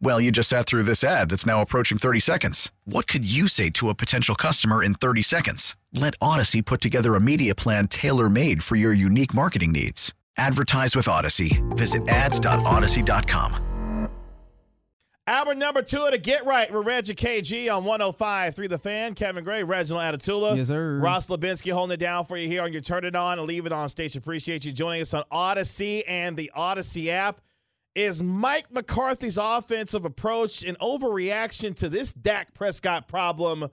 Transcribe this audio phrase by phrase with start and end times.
[0.00, 2.70] Well, you just sat through this ad that's now approaching 30 seconds.
[2.84, 5.76] What could you say to a potential customer in 30 seconds?
[5.92, 10.12] Let Audacy put together a media plan tailor made for your unique marketing needs.
[10.36, 11.62] Advertise with Audacy.
[11.76, 13.64] Visit ads.audacy.com.
[15.26, 19.14] Hour number two to Get Right with Reggie KG on 105 through the fan.
[19.14, 20.54] Kevin Gray, Reginald Atatula.
[20.54, 20.98] Yes, sir.
[20.98, 23.64] Ross Lubinsky holding it down for you here on your Turn It On and Leave
[23.64, 24.18] It On station.
[24.18, 27.40] Appreciate you joining us on Audacy and the Audacy app.
[27.94, 33.68] Is Mike McCarthy's offensive approach an overreaction to this Dak Prescott problem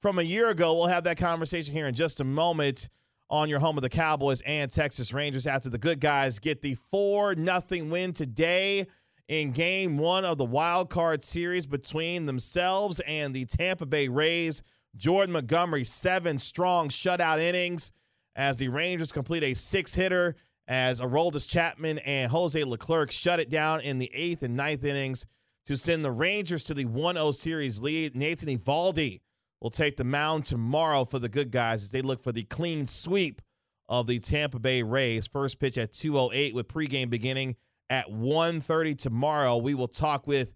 [0.00, 0.72] from a year ago?
[0.72, 2.88] We'll have that conversation here in just a moment
[3.28, 6.74] on your home of the Cowboys and Texas Rangers after the good guys get the
[6.74, 8.86] 4 nothing win today
[9.28, 14.62] in game one of the wild card series between themselves and the Tampa Bay Rays.
[14.96, 17.92] Jordan Montgomery, seven strong shutout innings
[18.36, 20.34] as the Rangers complete a six hitter
[20.68, 25.26] as Aroldis Chapman and Jose Leclerc shut it down in the eighth and ninth innings
[25.66, 28.16] to send the Rangers to the 1 0 series lead.
[28.16, 29.20] Nathan Eovaldi
[29.60, 32.86] will take the mound tomorrow for the good guys as they look for the clean
[32.86, 33.40] sweep
[33.88, 35.26] of the Tampa Bay Rays.
[35.26, 37.56] First pitch at 2:08 with pregame beginning
[37.88, 39.56] at 1:30 tomorrow.
[39.56, 40.54] We will talk with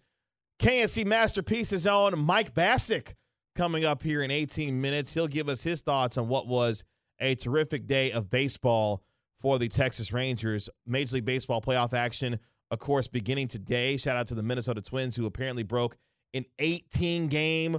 [0.58, 3.14] K&C Masterpieces own Mike Bacsik
[3.55, 5.14] coming up here in 18 minutes.
[5.14, 6.84] He'll give us his thoughts on what was
[7.20, 9.02] a terrific day of baseball
[9.40, 10.68] for the Texas Rangers.
[10.86, 12.39] Major League Baseball playoff action,
[12.70, 13.96] of course, beginning today.
[13.96, 15.96] Shout out to the Minnesota Twins who apparently broke
[16.34, 17.78] an 18 game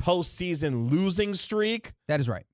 [0.00, 1.92] postseason losing streak.
[2.08, 2.46] That is right.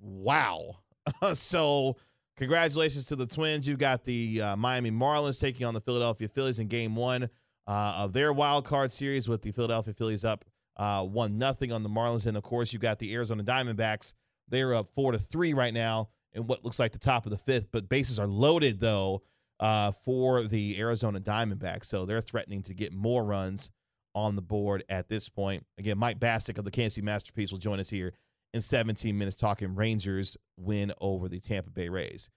[0.00, 0.76] Wow.
[1.32, 1.96] so,
[2.36, 3.66] congratulations to the Twins.
[3.66, 7.28] You got the uh, Miami Marlins taking on the Philadelphia Phillies in game one
[7.66, 10.44] uh, of their wild card series with the Philadelphia Phillies up
[10.76, 12.26] uh, one nothing on the Marlins.
[12.26, 14.14] And of course, you got the Arizona Diamondbacks.
[14.48, 17.38] They're up four to three right now in what looks like the top of the
[17.38, 19.22] fifth, but bases are loaded though
[19.60, 21.86] uh, for the Arizona Diamondbacks.
[21.86, 23.70] So they're threatening to get more runs
[24.14, 25.64] on the board at this point.
[25.78, 28.14] Again, Mike Bacsik of the Kansas City Masterpiece will join us here
[28.54, 32.30] in 17 minutes talking Rangers win over the Tampa Bay Rays.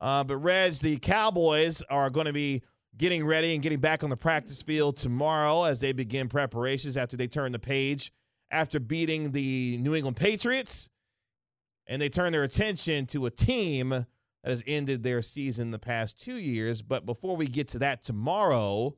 [0.00, 2.62] Uh, but Reds, the Cowboys are going to be
[2.96, 7.16] getting ready and getting back on the practice field tomorrow as they begin preparations after
[7.16, 8.12] they turn the page
[8.50, 10.90] after beating the New England Patriots
[11.92, 14.06] and they turn their attention to a team that
[14.46, 16.80] has ended their season the past two years.
[16.80, 18.96] But before we get to that tomorrow,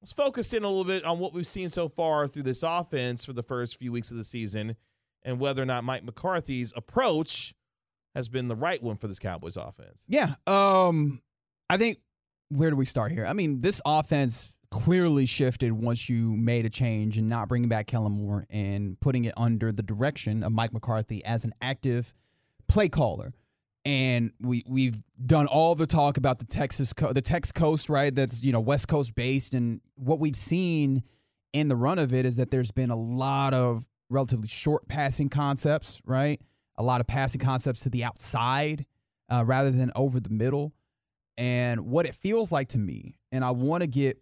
[0.00, 3.24] let's focus in a little bit on what we've seen so far through this offense
[3.24, 4.76] for the first few weeks of the season
[5.24, 7.54] and whether or not Mike McCarthy's approach
[8.14, 10.04] has been the right one for this Cowboys offense.
[10.06, 10.34] Yeah.
[10.46, 11.20] Um,
[11.68, 11.98] I think
[12.50, 13.26] where do we start here?
[13.26, 17.88] I mean, this offense clearly shifted once you made a change and not bringing back
[17.88, 22.14] Kellen Moore and putting it under the direction of Mike McCarthy as an active
[22.68, 23.32] play caller.
[23.84, 28.14] And we we've done all the talk about the Texas co- the Tex Coast, right?
[28.14, 31.02] That's you know West Coast based, and what we've seen
[31.52, 35.28] in the run of it is that there's been a lot of relatively short passing
[35.28, 36.40] concepts, right?
[36.76, 38.84] A lot of passing concepts to the outside
[39.30, 40.72] uh, rather than over the middle.
[41.36, 44.20] And what it feels like to me, and I want to get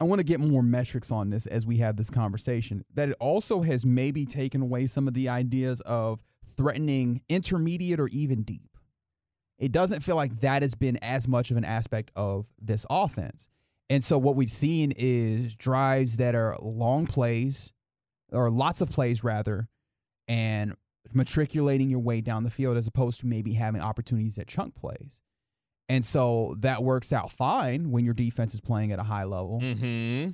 [0.00, 2.82] I want to get more metrics on this as we have this conversation.
[2.94, 6.22] That it also has maybe taken away some of the ideas of
[6.60, 8.76] threatening intermediate or even deep.
[9.58, 13.48] It doesn't feel like that has been as much of an aspect of this offense.
[13.88, 17.72] And so what we've seen is drives that are long plays
[18.30, 19.68] or lots of plays rather
[20.28, 20.74] and
[21.14, 25.22] matriculating your way down the field as opposed to maybe having opportunities at chunk plays.
[25.88, 29.60] And so that works out fine when your defense is playing at a high level.
[29.62, 30.30] Mm-hmm.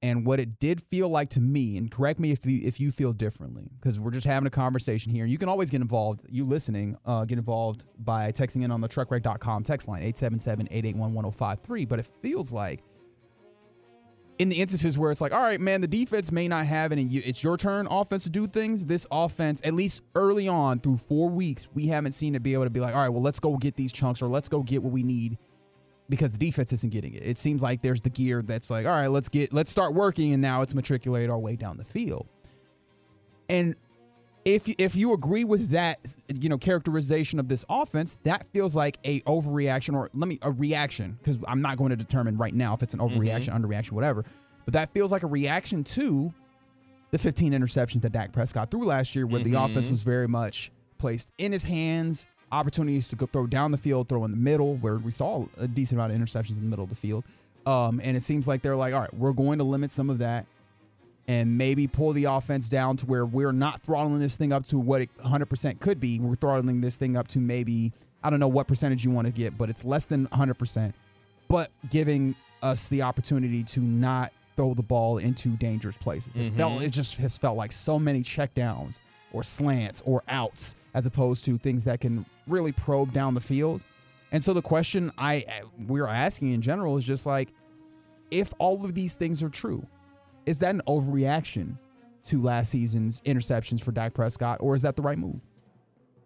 [0.00, 2.92] And what it did feel like to me, and correct me if you if you
[2.92, 5.26] feel differently, because we're just having a conversation here.
[5.26, 6.24] You can always get involved.
[6.30, 11.88] You listening, uh, get involved by texting in on the truckwreck.com text line 877-881-1053.
[11.88, 12.84] But it feels like
[14.38, 17.02] in the instances where it's like, all right, man, the defense may not have any.
[17.04, 18.86] It's your turn, offense, to do things.
[18.86, 22.64] This offense, at least early on through four weeks, we haven't seen it be able
[22.64, 24.82] to be like, all right, well, let's go get these chunks or let's go get
[24.82, 25.38] what we need
[26.08, 27.22] because the defense isn't getting it.
[27.22, 30.32] It seems like there's the gear that's like, all right, let's get, let's start working,
[30.32, 32.26] and now it's matriculate our way down the field.
[33.48, 33.74] And
[34.44, 35.98] if if you agree with that,
[36.40, 40.50] you know, characterization of this offense, that feels like a overreaction, or let me a
[40.50, 43.64] reaction, because I'm not going to determine right now if it's an overreaction, mm-hmm.
[43.64, 44.24] underreaction, whatever.
[44.64, 46.32] But that feels like a reaction to
[47.10, 49.52] the 15 interceptions that Dak Prescott threw last year, where mm-hmm.
[49.52, 53.78] the offense was very much placed in his hands, opportunities to go throw down the
[53.78, 56.68] field, throw in the middle, where we saw a decent amount of interceptions in the
[56.68, 57.24] middle of the field.
[57.66, 60.18] Um, and it seems like they're like, all right, we're going to limit some of
[60.18, 60.46] that
[61.26, 64.78] and maybe pull the offense down to where we're not throttling this thing up to
[64.78, 66.18] what it 100% could be.
[66.18, 67.92] We're throttling this thing up to maybe,
[68.24, 70.94] I don't know what percentage you want to get, but it's less than 100%,
[71.48, 76.36] but giving us the opportunity to not throw the ball into dangerous places.
[76.36, 76.56] It mm-hmm.
[76.56, 78.98] felt it just has felt like so many checkdowns
[79.32, 83.82] or slants or outs as opposed to things that can really probe down the field.
[84.32, 85.44] And so the question I
[85.86, 87.48] we're asking in general is just like
[88.30, 89.86] if all of these things are true,
[90.46, 91.78] is that an overreaction
[92.24, 95.40] to last season's interceptions for Dak Prescott, or is that the right move?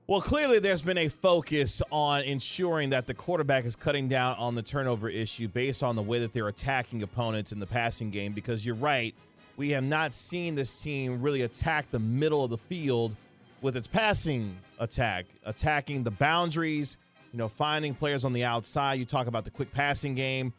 [0.08, 4.56] Well, clearly there's been a focus on ensuring that the quarterback is cutting down on
[4.56, 8.32] the turnover issue based on the way that they're attacking opponents in the passing game.
[8.32, 9.14] Because you're right,
[9.56, 13.16] we have not seen this team really attack the middle of the field
[13.60, 16.98] with its passing attack, attacking the boundaries,
[17.32, 18.94] you know, finding players on the outside.
[18.94, 20.52] You talk about the quick passing game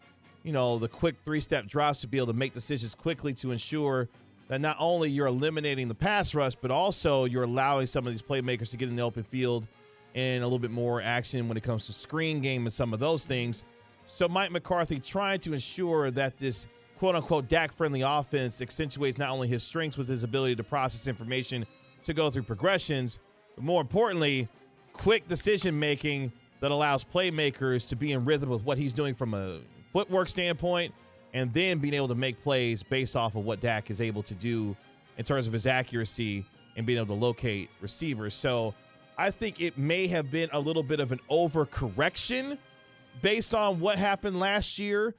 [0.44, 3.51] you know, the quick three step drops to be able to make decisions quickly to
[3.51, 4.10] ensure
[4.50, 8.22] that not only you're eliminating the pass rush, but also you're allowing some of these
[8.22, 9.68] playmakers to get in the open field
[10.16, 13.00] and a little bit more action when it comes to screen game and some of
[13.00, 13.63] those things.
[14.06, 16.68] So Mike McCarthy trying to ensure that this
[17.04, 21.06] quote unquote Dak friendly offense accentuates not only his strengths with his ability to process
[21.06, 21.66] information
[22.02, 23.20] to go through progressions,
[23.56, 24.48] but more importantly,
[24.94, 29.34] quick decision making that allows playmakers to be in rhythm with what he's doing from
[29.34, 29.60] a
[29.92, 30.94] footwork standpoint,
[31.34, 34.36] and then being able to make plays based off of what Dak is able to
[34.36, 34.74] do
[35.18, 36.46] in terms of his accuracy
[36.78, 38.34] and being able to locate receivers.
[38.34, 38.74] So
[39.18, 42.58] I think it may have been a little bit of an overcorrection
[43.22, 45.16] based on what happened last year.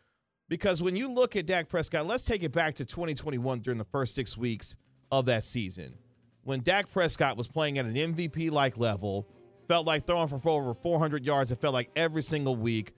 [0.49, 3.85] Because when you look at Dak Prescott, let's take it back to 2021 during the
[3.85, 4.77] first six weeks
[5.11, 5.95] of that season.
[6.43, 9.27] When Dak Prescott was playing at an MVP like level,
[9.69, 12.93] felt like throwing for over 400 yards, it felt like every single week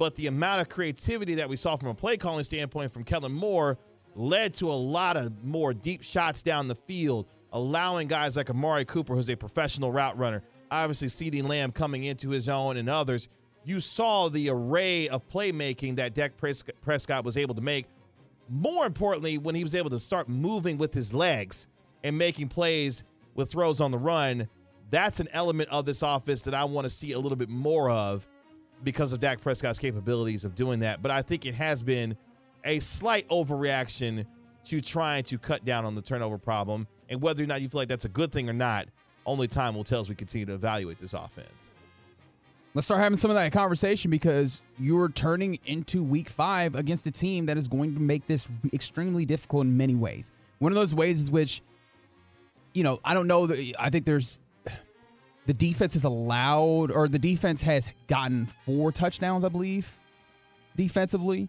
[0.00, 3.32] but the amount of creativity that we saw from a play calling standpoint from Kellen
[3.32, 3.76] Moore
[4.14, 8.86] led to a lot of more deep shots down the field, allowing guys like Amari
[8.86, 13.28] Cooper, who's a professional route runner, obviously CeeDee Lamb coming into his own and others.
[13.64, 17.86] You saw the array of playmaking that Dak Prescott was able to make.
[18.48, 21.68] More importantly, when he was able to start moving with his legs
[22.02, 23.04] and making plays
[23.34, 24.48] with throws on the run,
[24.88, 27.90] that's an element of this offense that I want to see a little bit more
[27.90, 28.26] of
[28.82, 31.02] because of Dak Prescott's capabilities of doing that.
[31.02, 32.16] But I think it has been
[32.64, 34.26] a slight overreaction
[34.64, 36.88] to trying to cut down on the turnover problem.
[37.08, 38.88] And whether or not you feel like that's a good thing or not,
[39.26, 41.70] only time will tell as we continue to evaluate this offense.
[42.72, 47.10] Let's start having some of that conversation because you're turning into week five against a
[47.10, 50.30] team that is going to make this extremely difficult in many ways.
[50.60, 51.62] One of those ways is which,
[52.72, 54.40] you know, I don't know that I think there's
[55.46, 59.96] the defense is allowed, or the defense has gotten four touchdowns, I believe,
[60.76, 61.48] defensively.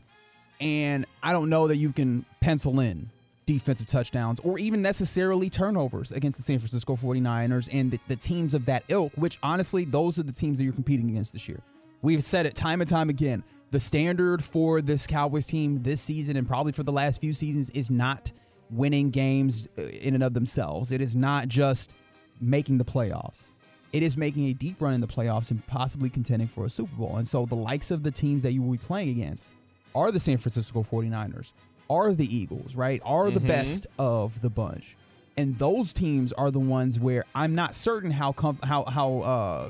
[0.59, 3.11] And I don't know that you can pencil in
[3.53, 8.53] defensive touchdowns or even necessarily turnovers against the San Francisco 49ers and the, the, teams
[8.53, 11.59] of that ilk, which honestly, those are the teams that you're competing against this year.
[12.01, 13.43] We've said it time and time again.
[13.71, 17.69] The standard for this Cowboys team this season and probably for the last few seasons
[17.71, 18.31] is not
[18.69, 20.91] winning games uh, in and of themselves.
[20.91, 21.93] It is not just
[22.39, 23.49] making the playoffs
[23.93, 26.95] it is making a deep run in the playoffs and possibly contending for a Super
[26.95, 27.17] Bowl.
[27.17, 29.51] And so the likes of the teams that you will be playing against
[29.93, 31.51] are the San Francisco 49ers,
[31.91, 33.01] are the Eagles, right?
[33.03, 33.33] Are mm-hmm.
[33.33, 34.95] the best of the bunch.
[35.37, 39.69] And those teams are the ones where I'm not certain how com- how how uh,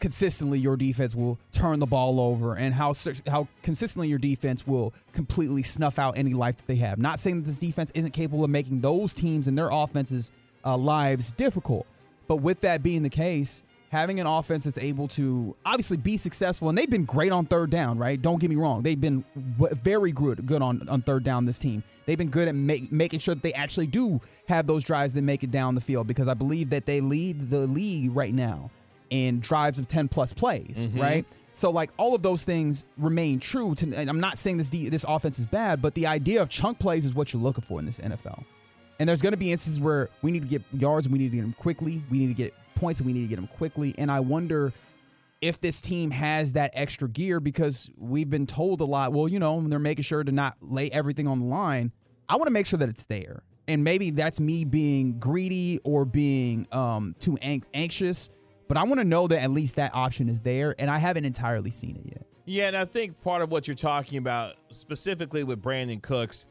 [0.00, 2.94] consistently your defense will turn the ball over and how
[3.26, 6.98] how consistently your defense will completely snuff out any life that they have.
[6.98, 10.32] Not saying that this defense isn't capable of making those teams and their offenses
[10.64, 11.86] uh, lives difficult,
[12.26, 16.68] but with that being the case, having an offense that's able to obviously be successful,
[16.68, 18.20] and they've been great on third down, right?
[18.20, 18.82] Don't get me wrong.
[18.82, 21.82] They've been very good, good on, on third down, this team.
[22.04, 25.22] They've been good at make, making sure that they actually do have those drives that
[25.22, 28.70] make it down the field because I believe that they lead the league right now
[29.10, 31.00] in drives of 10 plus plays, Mm-hmm.
[31.00, 31.26] right?
[31.52, 33.76] So like all of those things remain true.
[33.76, 36.80] To, and I'm not saying this this offense is bad, but the idea of chunk
[36.80, 38.42] plays is what you're looking for in this NFL.
[38.98, 41.36] And there's going to be instances where we need to get yards, we need to
[41.36, 43.94] get them quickly, we need to get points, and we need to get them quickly.
[43.98, 44.72] And I wonder
[45.40, 49.12] if this team has that extra gear because we've been told a lot.
[49.12, 51.92] Well, you know, they're making sure to not lay everything on the line.
[52.28, 53.42] I want to make sure that it's there.
[53.68, 58.30] And maybe that's me being greedy or being um, too an- anxious,
[58.68, 61.24] but I want to know that at least that option is there, and I haven't
[61.24, 62.26] entirely seen it yet.
[62.46, 66.46] Yeah, and I think part of what you're talking about specifically with Brandin Cooks,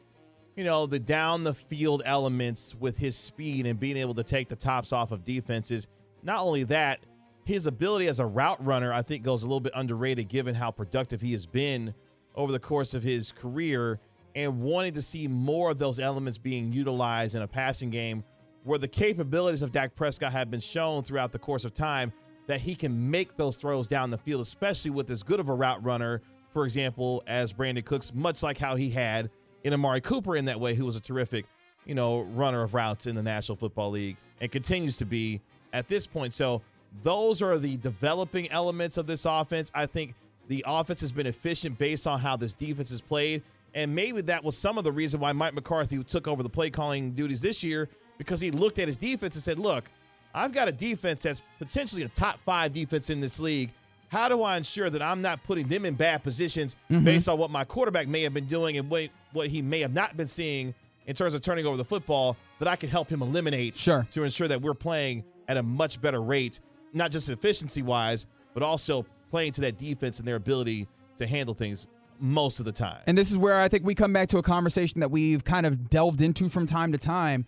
[0.55, 4.49] you know, the down the field elements with his speed and being able to take
[4.49, 5.87] the tops off of defenses.
[6.23, 7.05] Not only that,
[7.45, 10.71] his ability as a route runner, I think, goes a little bit underrated given how
[10.71, 11.93] productive he has been
[12.35, 13.99] over the course of his career
[14.35, 18.23] and wanting to see more of those elements being utilized in a passing game
[18.63, 22.13] where the capabilities of Dak Prescott have been shown throughout the course of time
[22.47, 25.53] that he can make those throws down the field, especially with as good of a
[25.53, 29.29] route runner, for example, as Brandin Cooks, much like how he had
[29.63, 31.45] in Amari Cooper in that way, who was a terrific,
[31.85, 35.41] you know, runner of routes in the National Football League and continues to be
[35.73, 36.33] at this point.
[36.33, 36.61] So
[37.01, 39.71] those are the developing elements of this offense.
[39.73, 40.13] I think
[40.47, 43.41] the offense has been efficient based on how this defense has played.
[43.73, 46.69] And maybe that was some of the reason why Mike McCarthy took over the play
[46.69, 47.89] calling duties this year
[48.19, 49.89] because he looked at his defense and said, Look,
[50.35, 53.71] I've got a defense that's potentially a top five defense in this league.
[54.09, 57.03] How do I ensure that I'm not putting them in bad positions mm-hmm.
[57.03, 59.93] based on what my quarterback may have been doing and what, what he may have
[59.93, 60.75] not been seeing
[61.07, 64.07] in terms of turning over the football that I can help him eliminate Sure.
[64.11, 66.59] to ensure that we're playing at a much better rate,
[66.93, 71.53] not just efficiency wise, but also playing to that defense and their ability to handle
[71.53, 71.87] things
[72.19, 72.99] most of the time.
[73.07, 75.65] And this is where I think we come back to a conversation that we've kind
[75.65, 77.45] of delved into from time to time.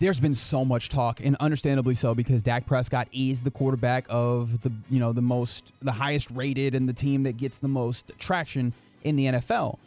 [0.00, 4.60] There's been so much talk, and understandably so, because Dak Prescott is the quarterback of
[4.60, 8.12] the you know the most the highest rated and the team that gets the most
[8.16, 9.78] traction in the NFL.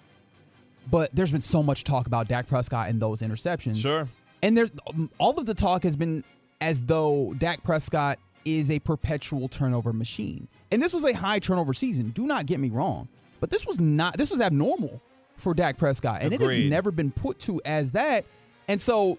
[0.89, 3.77] But there's been so much talk about Dak Prescott and those interceptions.
[3.77, 4.09] Sure.
[4.41, 4.71] And there's
[5.17, 6.23] all of the talk has been
[6.61, 10.47] as though Dak Prescott is a perpetual turnover machine.
[10.71, 12.09] And this was a high turnover season.
[12.11, 13.07] Do not get me wrong.
[13.39, 15.01] But this was not this was abnormal
[15.35, 16.21] for Dak Prescott.
[16.23, 18.25] And it has never been put to as that.
[18.67, 19.17] And so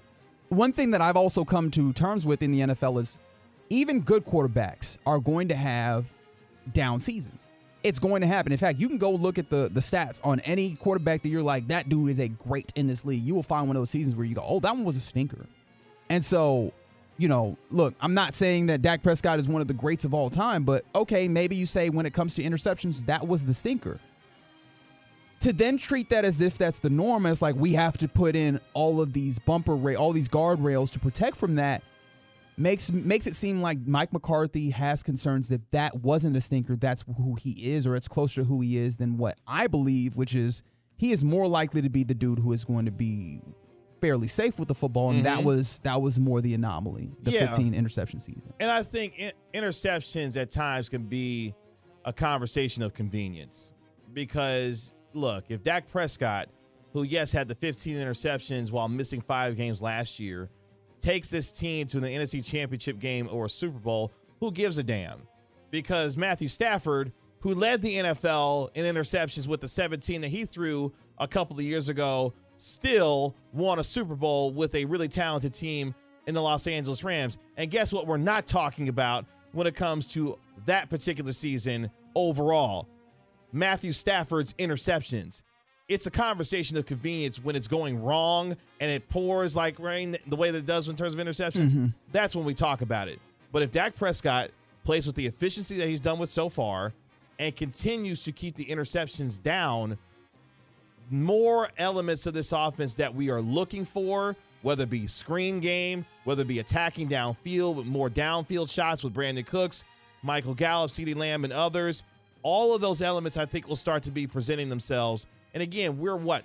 [0.48, 3.18] one thing that I've also come to terms with in the NFL is
[3.68, 6.14] even good quarterbacks are going to have
[6.72, 7.50] down seasons.
[7.82, 8.52] It's going to happen.
[8.52, 11.42] In fact, you can go look at the the stats on any quarterback that you're
[11.42, 13.22] like, that dude is a great in this league.
[13.22, 15.00] You will find one of those seasons where you go, oh, that one was a
[15.00, 15.46] stinker.
[16.08, 16.72] And so,
[17.18, 20.14] you know, look, I'm not saying that Dak Prescott is one of the greats of
[20.14, 23.54] all time, but okay, maybe you say when it comes to interceptions, that was the
[23.54, 23.98] stinker.
[25.40, 28.36] To then treat that as if that's the norm, as like we have to put
[28.36, 31.82] in all of these bumper ra- all these guardrails to protect from that,
[32.56, 36.76] makes makes it seem like Mike McCarthy has concerns that that wasn't a stinker.
[36.76, 40.16] That's who he is, or it's closer to who he is than what I believe,
[40.16, 40.62] which is
[40.96, 43.40] he is more likely to be the dude who is going to be
[44.02, 45.46] fairly safe with the football, and that mm-hmm.
[45.46, 47.46] was that was more the anomaly, the Yeah.
[47.46, 48.52] 15 interception season.
[48.60, 51.54] And I think in- interceptions at times can be
[52.04, 53.72] a conversation of convenience
[54.12, 56.48] because look, if Dak Prescott,
[56.92, 60.50] who yes had the 15 interceptions while missing five games last year,
[60.98, 64.82] takes this team to the NFC Championship game or a Super Bowl, who gives a
[64.82, 65.22] damn?
[65.70, 70.92] Because Matthew Stafford, who led the NFL in interceptions with the 17 that he threw
[71.18, 75.94] a couple of years ago, still won a Super Bowl with a really talented team
[76.26, 77.38] in the Los Angeles Rams.
[77.56, 78.06] And guess what?
[78.06, 82.88] We're not talking about when it comes to that particular season overall.
[83.52, 85.42] Matthew Stafford's interceptions.
[85.88, 90.36] It's a conversation of convenience when it's going wrong and it pours like rain the
[90.36, 91.72] way that it does in terms of interceptions.
[91.72, 91.86] Mm-hmm.
[92.12, 93.18] That's when we talk about it.
[93.50, 94.50] But if Dak Prescott
[94.84, 96.94] plays with the efficiency that he's done with so far
[97.38, 99.98] and continues to keep the interceptions down,
[101.12, 106.06] more elements of this offense that we are looking for, whether it be screen game,
[106.24, 109.84] whether it be attacking downfield with more downfield shots with Brandin Cooks,
[110.22, 112.04] Michael Gallup, CeeDee Lamb, and others.
[112.42, 115.26] All of those elements I think will start to be presenting themselves.
[115.54, 116.44] And again, we're what?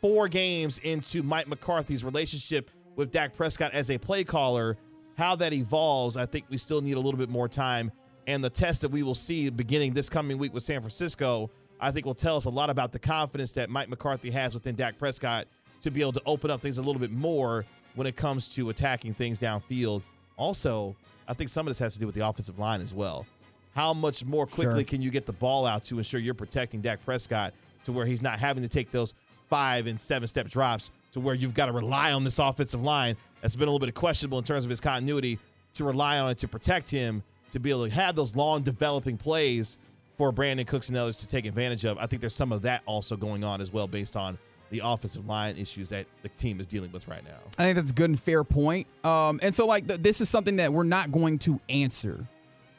[0.00, 4.76] Four games into Mike McCarthy's relationship with Dak Prescott as a play caller.
[5.16, 7.92] How that evolves, I think we still need a little bit more time.
[8.26, 11.50] And the test that we will see beginning this coming week with San Francisco,
[11.82, 14.76] I think will tell us a lot about the confidence that Mike McCarthy has within
[14.76, 15.46] Dak Prescott
[15.80, 17.64] to be able to open up things a little bit more
[17.96, 20.02] when it comes to attacking things downfield.
[20.36, 20.94] Also,
[21.26, 23.26] I think some of this has to do with the offensive line as well.
[23.74, 24.84] How much more quickly Sure.
[24.84, 28.22] can you get the ball out to ensure you're protecting Dak Prescott to where he's
[28.22, 29.14] not having to take those
[29.50, 33.16] five and seven step drops to where you've got to rely on this offensive line
[33.40, 35.38] that's been a little bit questionable in terms of his continuity
[35.74, 39.16] to rely on it to protect him to be able to have those long developing
[39.16, 39.78] plays
[40.14, 41.98] for Brandin Cooks and others to take advantage of.
[41.98, 44.38] I think there's some of that also going on as well based on
[44.70, 47.38] the offensive line issues that the team is dealing with right now.
[47.58, 48.86] I think that's a good and fair point.
[49.04, 52.26] Um, and so, like, th- this is something that we're not going to answer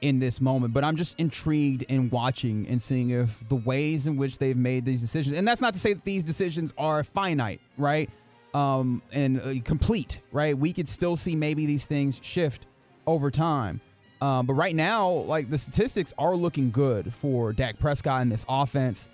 [0.02, 4.18] in this moment, but I'm just intrigued in watching and seeing if the ways in
[4.18, 7.62] which they've made these decisions, and that's not to say that these decisions are finite,
[7.78, 8.10] right?
[8.54, 10.58] Um, and uh, complete, right?
[10.58, 12.68] We could still see maybe these things shift
[13.08, 13.80] over time.
[14.24, 18.46] Um, but right now, like the statistics are looking good for Dak Prescott and this
[18.48, 19.10] offense.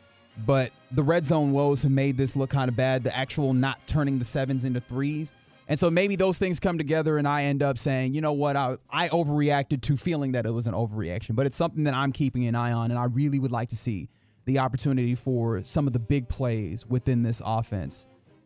[0.46, 3.04] But the red zone woes have made this look kind of bad.
[3.04, 5.34] The actual not turning the sevens into threes.
[5.68, 8.56] And so maybe those things come together and I end up saying, you know what,
[8.56, 11.36] I, I overreacted to feeling that it was an overreaction.
[11.36, 12.92] But it's something that I'm keeping an eye on.
[12.92, 14.10] And I really would like to see
[14.46, 18.06] the opportunity for some of the big plays within this offense.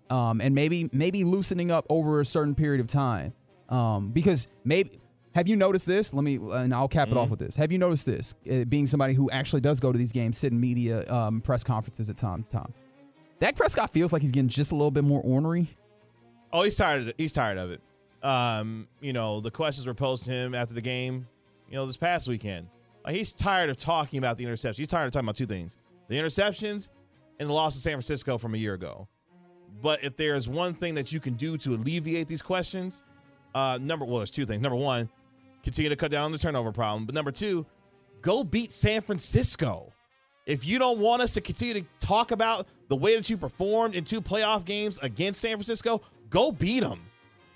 [0.10, 3.34] Um, and maybe maybe loosening up over a certain period of time.
[3.68, 4.92] Um, because maybe
[5.36, 6.14] have you noticed this?
[6.14, 7.56] Let me, and I'll cap it off with this.
[7.56, 8.36] Have you noticed this?
[8.50, 11.64] Uh, being somebody who actually does go to these games, sit in media um, press
[11.64, 12.74] conferences at time to time.
[13.40, 15.68] Dak Prescott feels like he's getting just a little bit more ornery.
[16.52, 17.02] Oh, he's tired.
[17.02, 17.16] Of it.
[17.18, 17.82] He's tired of it.
[18.22, 21.28] Um, you know, the questions were posed to him after the game.
[21.68, 22.70] You know, this past weekend,
[23.04, 24.78] like he's tired of talking about the interceptions.
[24.78, 26.90] He's tired of talking about two things: the interceptions
[27.40, 29.08] and the loss to San Francisco from a year ago.
[29.82, 33.04] But if there's one thing that you can do to alleviate these questions,
[33.56, 34.62] uh, number well, there's two things.
[34.62, 35.10] Number one,
[35.64, 37.06] continue to cut down on the turnover problem.
[37.06, 37.66] But number two,
[38.22, 39.92] go beat San Francisco.
[40.46, 43.96] If you don't want us to continue to talk about the way that you performed
[43.96, 47.02] in two playoff games against San Francisco, go beat them.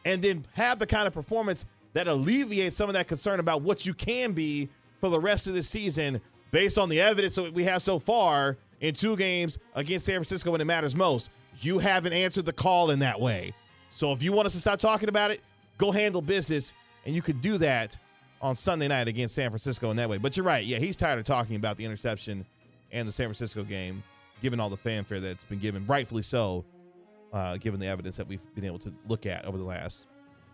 [0.06, 3.86] And then have the kind of performance that alleviates some of that concern about what
[3.86, 4.70] you can be
[5.02, 6.22] for the rest of the season
[6.52, 10.52] based on the evidence that we have so far in two games against San Francisco
[10.52, 11.30] when it matters most.
[11.60, 13.54] You haven't answered the call in that way.
[13.90, 15.42] So if you want us to stop talking about it,
[15.78, 16.74] go handle business
[17.08, 17.98] and you could do that
[18.42, 20.18] on Sunday night against San Francisco in that way.
[20.18, 20.64] But you're right.
[20.64, 22.46] Yeah, he's tired of talking about the interception
[22.92, 24.04] and the San Francisco game,
[24.42, 26.66] given all the fanfare that's been given, rightfully so,
[27.34, 30.08] uh, given the evidence that we've been able to look at over the last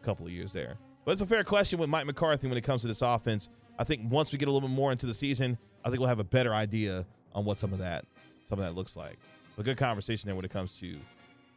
[0.03, 0.77] couple of years there.
[1.05, 3.49] But it's a fair question with Mike McCarthy when it comes to this offense.
[3.79, 6.09] I think once we get a little bit more into the season, I think we'll
[6.09, 8.05] have a better idea on what some of that
[8.45, 9.17] some of that looks like.
[9.57, 10.97] A good conversation there when it comes to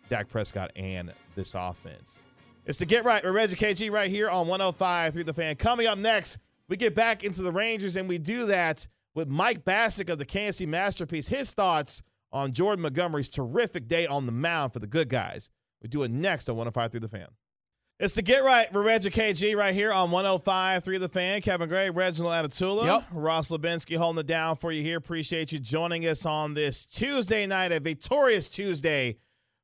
[0.09, 2.23] Dak Prescott and this offense.
[2.67, 5.55] It's to get right with Reggie KG right here on 105 through the fan.
[5.55, 9.65] Coming up next, we get back into the Rangers, and we do that with Mike
[9.65, 11.29] Bacsik of the K&C Masterpiece.
[11.29, 12.03] His thoughts
[12.33, 15.49] on Jordan Montgomery's terrific day on the mound for the good guys.
[15.81, 17.29] We do it next on 105 through the fan.
[17.99, 21.41] It's to get right with Reggie KG right here on 105 through the fan.
[21.41, 23.05] Kevin Gray, Reginald Atatula, Yep.
[23.13, 24.99] Ross Lubinsky holding it down for you here.
[24.99, 29.17] Appreciate you joining us on this Tuesday night, a victorious Tuesday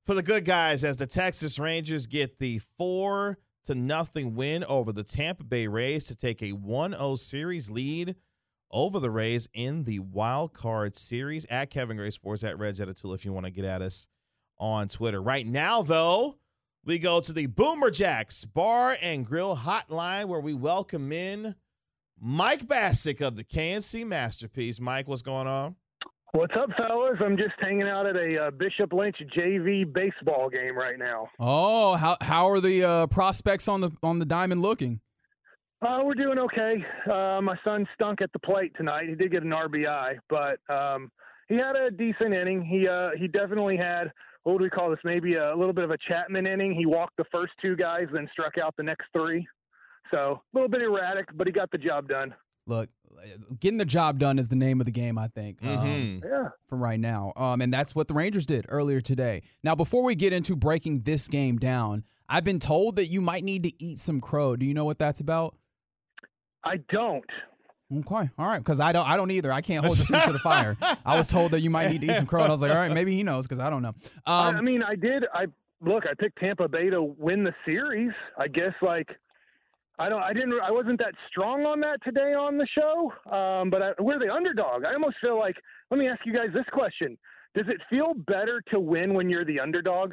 [0.04, 4.92] for the good guys as the Texas Rangers get the four to nothing win over
[4.92, 8.16] the Tampa Bay Rays to take a 1-0 series lead
[8.70, 13.14] over the Rays in the wild card series at Kevin Gray Sports at Reg Atatula
[13.14, 14.08] if you want to get at us
[14.58, 15.22] on Twitter.
[15.22, 16.36] Right now, though,
[16.84, 21.54] we go to the Boomer Jacks Bar and Grill Hotline where we welcome in
[22.20, 24.80] Mike Bacsik of the K&C Masterpiece.
[24.80, 25.76] Mike, what's going on?
[26.34, 27.18] What's up, fellas?
[27.22, 31.28] I'm just hanging out at a uh, Bishop Lynch JV baseball game right now.
[31.38, 35.00] Oh, how how are the uh, prospects on the on the diamond looking?
[35.86, 36.82] Uh, we're doing okay.
[37.04, 39.10] Uh, my son stunk at the plate tonight.
[39.10, 41.10] He did get an RBI, but um,
[41.50, 42.64] he had a decent inning.
[42.64, 44.10] He uh, he definitely had
[44.44, 45.00] what would we call this?
[45.04, 46.74] Maybe a little bit of a Chapman inning.
[46.74, 49.46] He walked the first two guys, then struck out the next three.
[50.10, 52.34] So a little bit erratic, but he got the job done.
[52.66, 52.88] Look,
[53.60, 55.58] getting the job done is the name of the game, I think.
[55.62, 56.24] Um, Mhm.
[56.24, 56.48] Yeah.
[56.68, 57.32] from right now.
[57.36, 59.42] Um, and that's what the Rangers did earlier today.
[59.62, 63.44] Now, before we get into breaking this game down, I've been told that you might
[63.44, 64.56] need to eat some crow.
[64.56, 65.54] Do you know what that's about?
[66.64, 67.24] I don't.
[67.94, 69.52] Okay, all right, because I don't, I don't either.
[69.52, 70.78] I can't hold the feet to the fire.
[71.04, 72.70] I was told that you might need to eat some crow, and I was like,
[72.70, 73.92] all right, maybe he knows because I don't know.
[74.24, 75.24] I, I Um, mean, I did.
[75.34, 75.44] I
[75.82, 76.04] look.
[76.06, 78.12] I picked Tampa Bay to win the series.
[78.38, 79.08] I guess like
[80.02, 80.22] I don't.
[80.22, 80.54] I didn't.
[80.62, 83.12] I wasn't that strong on that today on the show.
[83.30, 84.84] Um, but I, we're the underdog.
[84.84, 85.56] I almost feel like.
[85.90, 87.16] Let me ask you guys this question:
[87.54, 90.12] Does it feel better to win when you're the underdog?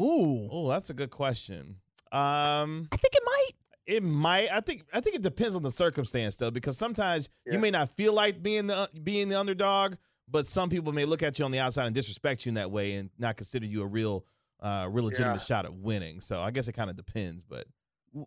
[0.00, 1.76] ooh, Oh, that's a good question.
[2.12, 3.50] Um, I think it might.
[3.86, 4.52] it might.
[4.52, 4.84] I think.
[4.92, 7.54] I think it depends on the circumstance, though, because sometimes Yeah.
[7.54, 9.94] you may not feel like being the being the underdog,
[10.28, 12.70] but some people may look at you on the outside and disrespect you in that
[12.70, 14.24] way, and not consider you a real,
[14.60, 15.38] uh, real legitimate Yeah.
[15.38, 16.20] shot at winning.
[16.20, 17.66] So I guess it kind of depends, but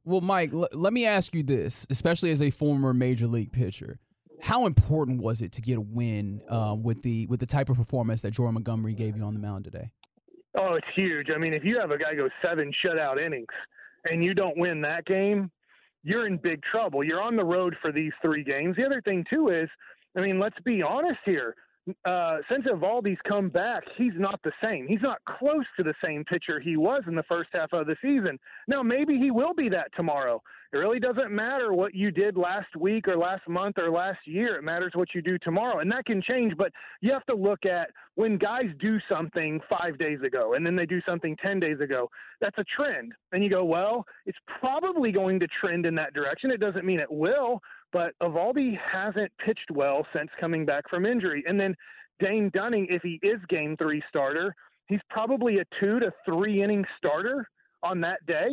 [0.05, 3.99] Well, Mike, l- let me ask you this, especially as a former major league pitcher.
[4.41, 7.77] How important was it to get a win um, with the with the type of
[7.77, 9.91] performance that Jordan Montgomery gave you on the mound today?
[10.55, 11.27] Oh, it's huge.
[11.33, 13.47] I mean, if you have a guy go seven shutout innings
[14.05, 15.49] and you don't win that game,
[16.03, 17.03] you're in big trouble.
[17.03, 18.75] You're on the road for these three games.
[18.75, 19.69] The other thing too is,
[20.15, 21.55] I mean, let's be honest here
[22.05, 24.87] uh, since Eovaldi's come back, he's not the same.
[24.87, 27.97] He's not close to the same pitcher he was in the first half of the
[28.01, 28.39] season.
[28.67, 30.41] Now, maybe he will be that tomorrow.
[30.71, 34.55] It really doesn't matter what you did last week or last month or last year.
[34.55, 35.79] It matters what you do tomorrow.
[35.79, 39.99] And that can change, but you have to look at when guys do something five
[39.99, 42.09] days ago and then they do something 10 days ago.
[42.41, 43.13] That's a trend.
[43.33, 46.49] And you go, well, it's probably going to trend in that direction.
[46.49, 47.61] It doesn't mean it will,
[47.93, 51.43] but Eovaldi hasn't pitched well since coming back from injury.
[51.47, 51.75] And then
[52.19, 54.53] Dane Dunning, if he is game three starter,
[54.87, 57.47] he's probably a two to three inning starter
[57.83, 58.49] on that day.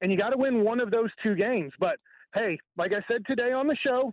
[0.00, 1.72] And you got to win one of those two games.
[1.80, 1.96] But
[2.34, 4.12] hey, like I said today on the show,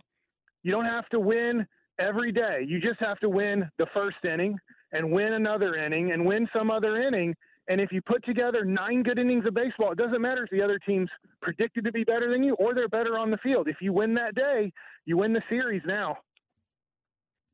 [0.62, 1.66] you don't have to win
[1.98, 2.64] every day.
[2.66, 4.56] You just have to win the first inning
[4.92, 7.34] and win another inning and win some other inning.
[7.68, 10.62] And if you put together nine good innings of baseball, it doesn't matter if the
[10.62, 11.08] other team's
[11.40, 13.68] predicted to be better than you or they're better on the field.
[13.68, 14.72] If you win that day,
[15.04, 16.18] you win the series now.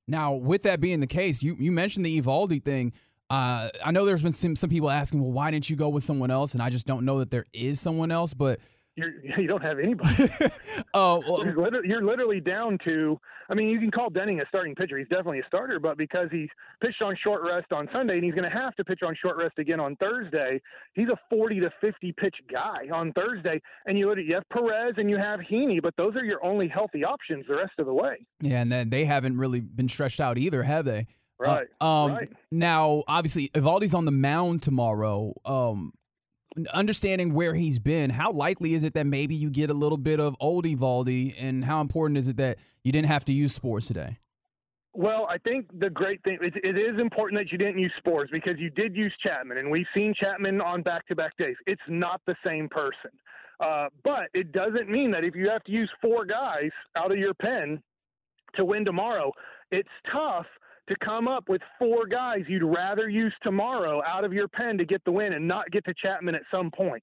[0.06, 2.94] Now, with that being the case, you, you mentioned the Eovaldi thing.
[3.28, 6.02] Uh, I know there's been some, some people asking, well, why didn't you go with
[6.02, 6.54] someone else?
[6.54, 8.32] And I just don't know that there is someone else.
[8.32, 8.60] But
[8.98, 10.10] you're, you don't have anybody.
[10.94, 13.18] oh, well, you're, literally, you're, literally, down to.
[13.50, 14.98] I mean, you can call Dunning a starting pitcher.
[14.98, 16.48] He's definitely a starter, but because he's
[16.82, 19.38] pitched on short rest on Sunday and he's going to have to pitch on short
[19.38, 20.60] rest again on Thursday,
[20.92, 23.60] he's a 40 to 50 pitch guy on Thursday.
[23.86, 27.04] And you you have Perez and you have Heaney, but those are your only healthy
[27.04, 28.26] options the rest of the way.
[28.40, 31.06] Yeah, and then they haven't really been stretched out either, have they?
[31.38, 31.68] Right.
[31.80, 32.32] Uh, um, right.
[32.50, 35.32] Now, obviously, Eovaldi's on the mound tomorrow.
[35.44, 35.92] Um,
[36.72, 40.20] understanding where he's been, how likely is it that maybe you get a little bit
[40.20, 43.86] of old Eovaldi, and how important is it that you didn't have to use Sborz
[43.86, 44.18] today?
[44.94, 48.30] Well, I think the great thing it, it is important that you didn't use Sborz
[48.32, 51.56] because you did use Chapman, and we've seen Chapman on back-to-back days.
[51.66, 53.10] It's not the same person,
[53.60, 57.18] uh, but it doesn't mean that if you have to use four guys out of
[57.18, 57.80] your pen
[58.56, 59.30] to win tomorrow,
[59.70, 60.46] it's tough
[60.88, 64.84] to come up with four guys you'd rather use tomorrow out of your pen to
[64.84, 67.02] get the win and not get to Chapman at some point.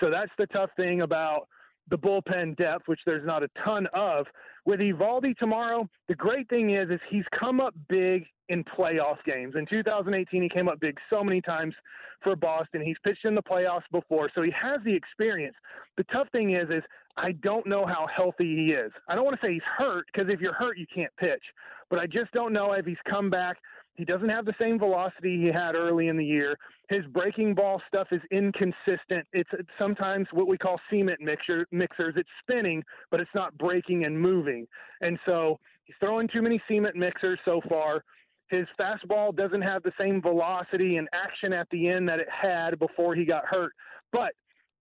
[0.00, 1.48] So that's the tough thing about
[1.90, 4.26] the bullpen depth, which there's not a ton of.
[4.66, 9.54] With Eovaldi tomorrow, the great thing is is he's come up big in playoff games.
[9.56, 11.74] In 2018, he came up big so many times
[12.22, 12.82] for Boston.
[12.82, 15.54] He's pitched in the playoffs before, so he has the experience.
[15.96, 16.82] The tough thing is is
[17.16, 18.90] I don't know how healthy he is.
[19.08, 21.42] I don't want to say he's hurt because if you're hurt, you can't pitch
[21.90, 23.56] but I just don't know if he's come back.
[23.96, 26.56] He doesn't have the same velocity he had early in the year.
[26.88, 29.26] His breaking ball stuff is inconsistent.
[29.32, 32.14] It's, sometimes what we call cement mixer, mixers.
[32.16, 34.66] It's spinning, but it's not breaking and moving.
[35.00, 38.02] And so he's throwing too many cement mixers so far.
[38.48, 42.78] His fastball doesn't have the same velocity and action at the end that it had
[42.78, 43.72] before he got hurt.
[44.12, 44.32] But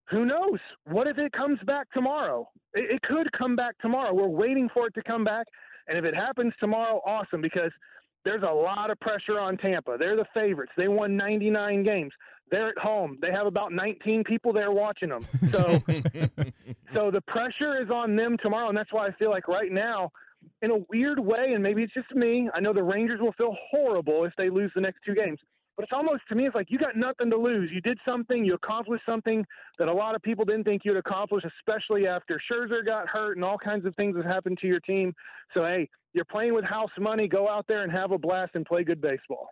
[0.09, 0.59] who knows?
[0.85, 2.49] What if it comes back tomorrow?
[2.73, 4.13] It, it could come back tomorrow.
[4.13, 5.45] We're waiting for it to come back.
[5.87, 7.71] And if it happens tomorrow, awesome, because
[8.25, 9.97] there's a lot of pressure on Tampa.
[9.97, 10.71] They're the favorites.
[10.77, 12.11] They won 99 games.
[12.51, 13.17] They're at home.
[13.21, 15.21] They have about 19 people there watching them.
[15.21, 15.79] So,
[16.93, 20.11] so the pressure is on them tomorrow, and that's why I feel like right now,
[20.61, 22.49] in a weird way, and maybe it's just me.
[22.53, 25.39] I know the Rangers will feel horrible if they lose the next two games.
[25.75, 27.71] But it's almost to me, it's like you got nothing to lose.
[27.73, 29.43] You did something, you accomplished something
[29.79, 33.43] that a lot of people didn't think you'd accomplish, especially after Scherzer got hurt and
[33.43, 35.13] all kinds of things that happened to your team.
[35.53, 37.27] So hey, you're playing with house money.
[37.27, 39.49] Go out there and have a blast and play good baseball.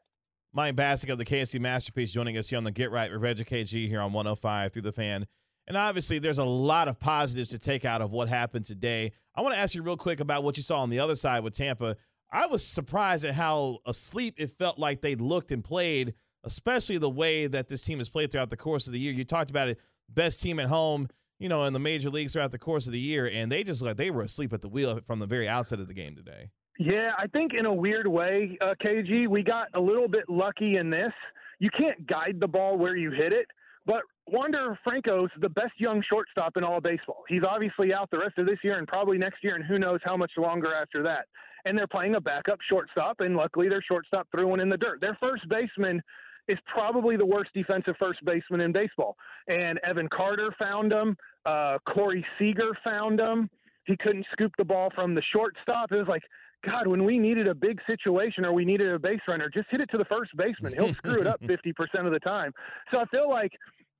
[0.53, 3.47] Mike Bacsik of the KC Masterpiece joining us here on the Get Right Revenge of
[3.47, 5.25] KG here on 105 through the fan.
[5.67, 9.13] And obviously, there's a lot of positives to take out of what happened today.
[9.35, 11.43] I want to ask you real quick about what you saw on the other side
[11.43, 11.95] with Tampa.
[12.31, 16.13] I was surprised at how asleep it felt like they looked and played,
[16.43, 19.11] especially the way that this team has played throughout the course of the year.
[19.11, 22.51] You talked about it, best team at home, you know, in the major leagues throughout
[22.51, 24.99] the course of the year, and they just like they were asleep at the wheel
[25.05, 26.49] from the very outset of the game today.
[26.79, 30.77] Yeah, I think in a weird way, uh, KG, we got a little bit lucky
[30.77, 31.11] in this.
[31.59, 33.45] You can't guide the ball where you hit it,
[33.85, 37.23] but Wander Franco's the best young shortstop in all of baseball.
[37.27, 39.99] He's obviously out the rest of this year and probably next year, and who knows
[40.03, 41.25] how much longer after that
[41.65, 45.01] and they're playing a backup shortstop, and luckily their shortstop threw one in the dirt.
[45.01, 46.01] Their first baseman
[46.47, 49.15] is probably the worst defensive first baseman in baseball.
[49.47, 51.15] And Evan Carter found him.
[51.45, 53.49] Uh, Corey Seager found him.
[53.85, 55.91] He couldn't scoop the ball from the shortstop.
[55.91, 56.23] It was like,
[56.65, 59.81] God, when we needed a big situation or we needed a base runner, just hit
[59.81, 60.73] it to the first baseman.
[60.73, 62.53] He'll screw it up 50% of the time.
[62.91, 63.51] So I feel like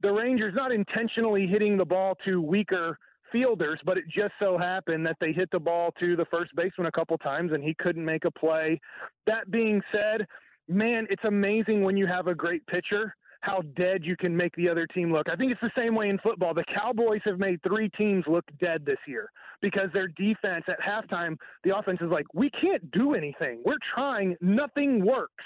[0.01, 2.97] the Rangers not intentionally hitting the ball to weaker–
[3.31, 6.87] fielders, but it just so happened that they hit the ball to the first baseman
[6.87, 8.79] a couple times and he couldn't make a play.
[9.27, 10.27] That being said,
[10.67, 14.69] man, it's amazing when you have a great pitcher how dead you can make the
[14.69, 15.27] other team look.
[15.27, 16.53] I think it's the same way in football.
[16.53, 21.37] The Cowboys have made three teams look dead this year because their defense at halftime,
[21.63, 23.61] the offense is like, we can't do anything.
[23.65, 25.43] We're trying, nothing works.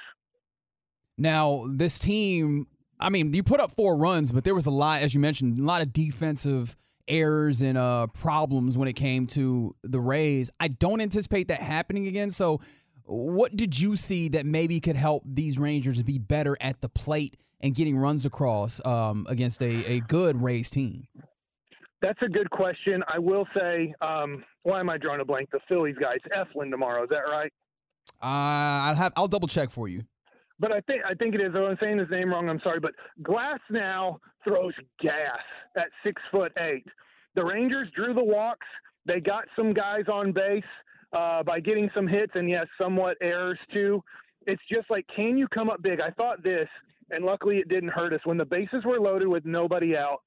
[1.17, 2.67] Now, this team,
[2.99, 5.59] I mean, you put up four runs, but there was a lot, as you mentioned,
[5.59, 6.75] a lot of defensive
[7.07, 10.51] errors and uh, problems when it came to the Rays.
[10.59, 12.29] I don't anticipate that happening again.
[12.29, 12.61] So,
[13.03, 17.37] what did you see that maybe could help these Rangers be better at the plate
[17.59, 21.07] and getting runs across um, against a, a good Rays team?
[22.01, 23.03] That's a good question.
[23.07, 25.49] I will say, um, why am I drawing a blank?
[25.51, 27.03] The Phillies guys, Eflin tomorrow.
[27.03, 27.51] Is that right?
[28.21, 30.03] Uh, I'll have I'll double check for you.
[30.59, 31.53] But I think I think it is.
[31.53, 32.49] I'm saying his name wrong.
[32.49, 32.79] I'm sorry.
[32.79, 35.39] But Glass now throws gas
[35.75, 36.85] at six foot eight.
[37.35, 38.67] The Rangers drew the walks.
[39.05, 40.63] They got some guys on base
[41.13, 44.01] uh, by getting some hits and yes, somewhat errors too.
[44.47, 45.99] It's just like, can you come up big?
[45.99, 46.67] I thought this,
[47.09, 48.21] and luckily it didn't hurt us.
[48.23, 50.19] When the bases were loaded with nobody out,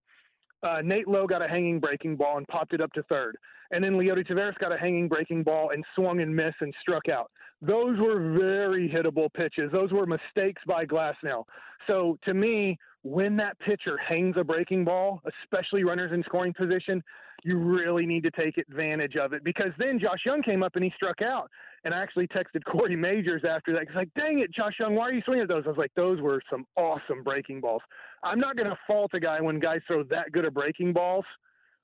[0.62, 3.36] uh, Nate Lowe got a hanging breaking ball and popped it up to third.
[3.70, 7.08] And then Leody Taveras got a hanging breaking ball and swung and missed and struck
[7.08, 7.30] out.
[7.60, 9.70] Those were very hittable pitches.
[9.72, 11.44] Those were mistakes by Glasnow.
[11.86, 17.02] So to me, when that pitcher hangs a breaking ball, especially runners in scoring position,
[17.44, 20.84] you really need to take advantage of it because then Josh Jung came up and
[20.84, 21.50] he struck out.
[21.84, 23.86] And I actually texted Corey Majors after that.
[23.86, 25.62] He's like, dang it, Josh Jung, why are you swinging at those?
[25.64, 27.82] I was like, those were some awesome breaking balls.
[28.24, 31.24] I'm not going to fault a guy when guys throw that good of breaking balls.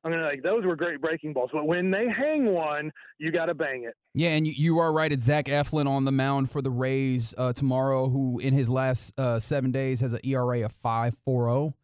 [0.05, 3.47] I'm gonna like those were great breaking balls, but when they hang one, you got
[3.47, 3.95] to bang it.
[4.15, 5.11] Yeah, and you, are right.
[5.11, 9.19] It's Zach Eflin on the mound for the Rays uh, tomorrow, who in his last
[9.19, 11.55] uh, seven days has an ERA of five four zero.
[11.55, 11.75] Oh.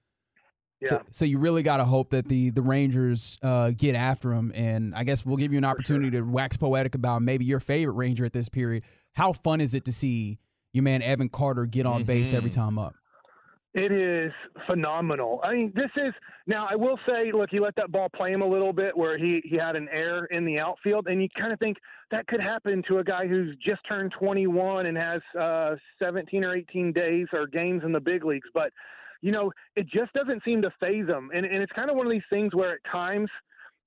[0.82, 0.88] Yeah.
[0.88, 4.52] So, so, you really got to hope that the the Rangers uh, get after him,
[4.54, 6.24] and I guess we'll give you an opportunity sure.
[6.24, 8.84] to wax poetic about maybe your favorite Ranger at this period.
[9.14, 10.38] How fun is it to see
[10.72, 12.06] your man Evan Carter get on mm-hmm.
[12.06, 12.60] base every mm-hmm.
[12.60, 12.94] time up?
[13.72, 14.32] It is
[14.66, 15.40] phenomenal.
[15.44, 16.12] I mean, this is
[16.48, 16.66] now.
[16.68, 19.40] I will say, look, he let that ball play him a little bit, where he
[19.44, 21.76] he had an error in the outfield, and you kind of think
[22.10, 26.56] that could happen to a guy who's just turned 21 and has uh, 17 or
[26.56, 28.48] 18 days or games in the big leagues.
[28.52, 28.72] But
[29.20, 32.06] you know, it just doesn't seem to phase him, and and it's kind of one
[32.06, 33.30] of these things where at times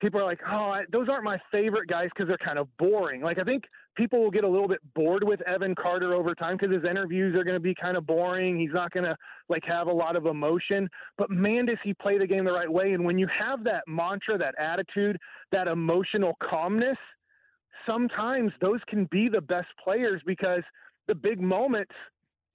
[0.04, 3.22] people are like, oh, those aren't my favorite guys because they're kind of boring.
[3.22, 3.64] Like I think
[3.96, 7.36] people will get a little bit bored with Evan Carter over time because his interviews
[7.36, 8.60] are going to be kind of boring.
[8.60, 9.16] He's not going to
[9.48, 10.90] like have a lot of emotion.
[11.18, 12.92] But man, does he play the game the right way?
[12.92, 15.18] And when you have that mantra, that attitude,
[15.54, 16.98] that emotional calmness,
[17.88, 20.64] sometimes those can be the best players because
[21.08, 21.94] the big moments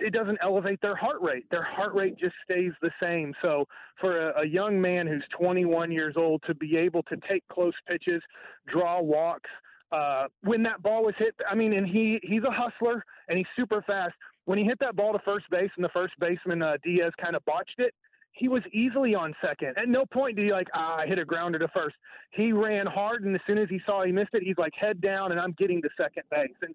[0.00, 1.44] it doesn't elevate their heart rate.
[1.50, 3.34] Their heart rate just stays the same.
[3.42, 3.66] So
[4.00, 7.74] for a, a, young man who's 21 years old to be able to take close
[7.86, 8.22] pitches,
[8.66, 9.50] draw walks,
[9.90, 13.46] uh, when that ball was hit, I mean, and he he's a hustler and he's
[13.56, 14.14] super fast.
[14.44, 17.34] When he hit that ball to first base and the first baseman uh, Diaz kind
[17.34, 17.94] of botched it,
[18.32, 19.76] he was easily on second.
[19.76, 21.96] At no point did he like, ah, I hit a grounder to first.
[22.30, 25.00] He ran hard, and as soon as he saw he missed it, he's like head
[25.00, 26.54] down, and I'm getting to second base.
[26.62, 26.74] And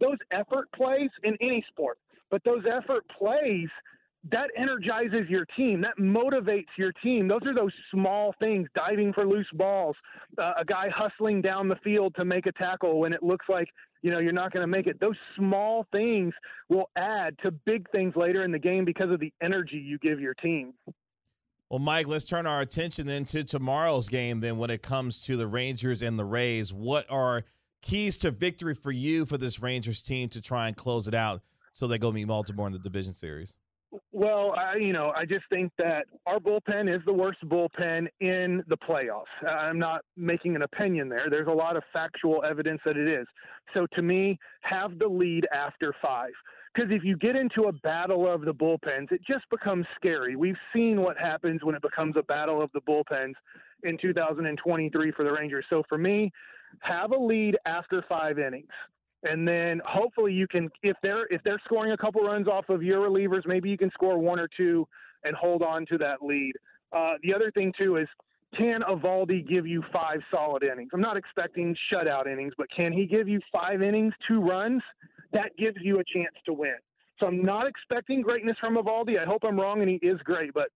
[0.00, 1.98] those effort plays in any sport,
[2.34, 3.68] but those effort plays
[4.32, 5.80] that energizes your team.
[5.82, 7.28] That motivates your team.
[7.28, 9.94] Those are those small things diving for loose balls,
[10.36, 13.68] uh, a guy hustling down the field to make a tackle when it looks like
[14.02, 14.98] you know you're not going to make it.
[14.98, 16.34] Those small things
[16.68, 20.18] will add to big things later in the game because of the energy you give
[20.18, 20.74] your team.
[21.70, 24.40] Well, Mike, let's turn our attention then to tomorrow's game.
[24.40, 27.44] Then, when it comes to the Rangers and the Rays, what are
[27.80, 31.40] keys to victory for you for this Rangers team to try and close it out
[31.74, 33.56] so they go meet Baltimore in the division series?
[34.12, 38.62] Well, I, you know, I just think that our bullpen is the worst bullpen in
[38.68, 39.24] the playoffs.
[39.46, 41.26] I'm not making an opinion there.
[41.28, 43.26] There's a lot of factual evidence that it is.
[43.72, 46.30] So to me, have the lead after five.
[46.74, 50.34] Because if you get into a battle of the bullpens, it just becomes scary.
[50.34, 53.34] We've seen what happens when it becomes a battle of the bullpens
[53.84, 55.64] in 2023 for the Rangers.
[55.70, 56.32] So for me,
[56.80, 58.72] have a lead after five innings
[59.24, 62.82] and then hopefully you can if they're if they're scoring a couple runs off of
[62.82, 64.86] your relievers, maybe you can score one or two
[65.24, 66.52] and hold on to that lead.
[66.92, 68.06] Uh, the other thing too is
[68.56, 70.90] can Eovaldi give you five solid innings?
[70.94, 74.82] I'm not expecting shutout innings, but can he give you five innings, two runs?
[75.32, 76.76] That gives you a chance to win.
[77.18, 79.20] So I'm not expecting greatness from Eovaldi.
[79.20, 80.68] I hope I'm wrong and he is great, but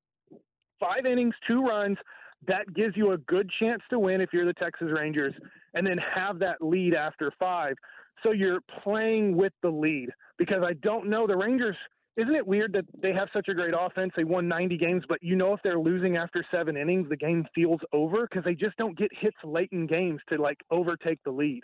[0.81, 1.99] five innings, two runs,
[2.46, 5.35] that gives you a good chance to win if you're the Texas Rangers,
[5.74, 7.74] and then have that lead after five.
[8.22, 11.77] So you're playing with the lead because I don't know the Rangers.
[12.16, 14.12] Isn't it weird that they have such a great offense?
[14.16, 17.46] They won 90 games, but you know if they're losing after seven innings, the game
[17.55, 21.31] feels over because they just don't get hits late in games to like overtake the
[21.31, 21.62] lead.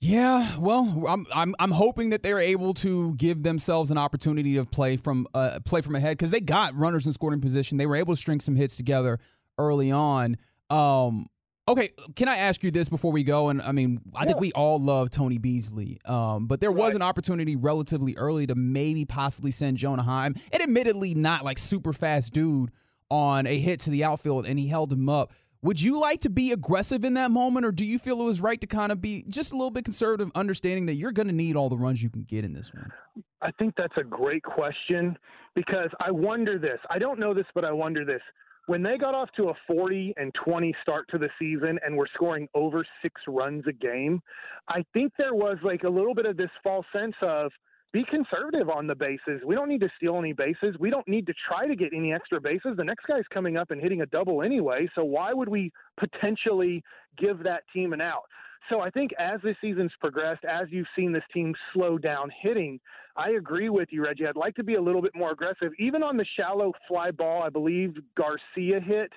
[0.00, 4.66] Yeah, well, I'm I'm I'm hoping that they're able to give themselves an opportunity to
[4.66, 7.78] play from uh, play from ahead because they got runners in scoring position.
[7.78, 9.18] They were able to string some hits together
[9.58, 10.36] early on.
[10.70, 11.26] Um,
[11.68, 13.48] okay, can I ask you this before we go?
[13.48, 17.02] And I mean, I think we all love Tony Beasley, um, but there was an
[17.02, 22.32] opportunity relatively early to maybe possibly send Jonah Heim, and admittedly not like super fast
[22.32, 22.70] dude
[23.10, 25.32] on a hit to the outfield, and he held him up.
[25.62, 28.42] Would you like to be aggressive in that moment, or do you feel it was
[28.42, 31.32] right to kind of be just a little bit conservative, understanding that you're going to
[31.32, 32.92] need all the runs you can get in this one?
[33.40, 35.16] I think that's a great question
[35.54, 36.80] because I wonder this.
[36.90, 38.20] I don't know this, but I wonder this.
[38.66, 42.08] When they got off to a 40 and 20 start to the season and were
[42.14, 44.22] scoring over six runs a game,
[44.68, 47.52] I think there was like a little bit of this false sense of
[47.92, 49.42] be conservative on the bases.
[49.46, 50.74] We don't need to steal any bases.
[50.80, 52.76] We don't need to try to get any extra bases.
[52.76, 54.88] The next guy's coming up and hitting a double anyway.
[54.94, 56.82] So why would we potentially
[57.16, 58.24] give that team an out?
[58.70, 62.80] So I think as the season's progressed, as you've seen this team slow down hitting,
[63.16, 64.26] I agree with you, Reggie.
[64.26, 65.72] I'd like to be a little bit more aggressive.
[65.78, 69.12] Even on the shallow fly ball, I believe Garcia hit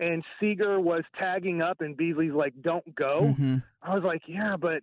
[0.00, 3.34] and Seager was tagging up and Beasley's like, don't go.
[3.38, 3.62] Mhm.
[3.82, 4.82] I was like, yeah, but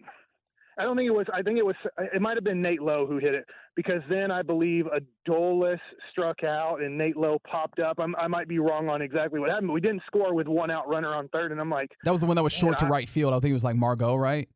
[0.77, 1.25] I don't think it was.
[1.33, 1.75] I think it was.
[2.13, 4.85] It might have been Nate Lowe who hit it because then I believe
[5.27, 5.79] Adolis
[6.11, 7.97] struck out and Nate Lowe popped up.
[7.99, 9.67] I'm, I might be wrong on exactly what happened.
[9.67, 12.21] But we didn't score with one out runner on third, and I'm like, That was
[12.21, 13.33] the one that was short to I- right field.
[13.33, 14.49] I think it was like Margot, right?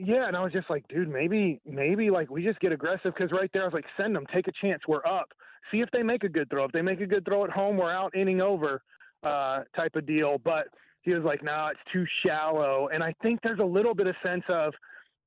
[0.00, 3.32] yeah, and I was just like, dude, maybe, maybe like we just get aggressive because
[3.32, 5.26] right there I was like, send them, take a chance, we're up.
[5.72, 6.64] See if they make a good throw.
[6.66, 8.80] If they make a good throw at home, we're out inning over,
[9.24, 10.38] uh, type of deal.
[10.44, 10.68] But
[11.02, 12.88] he was like, nah, it's too shallow.
[12.92, 14.72] And I think there's a little bit of sense of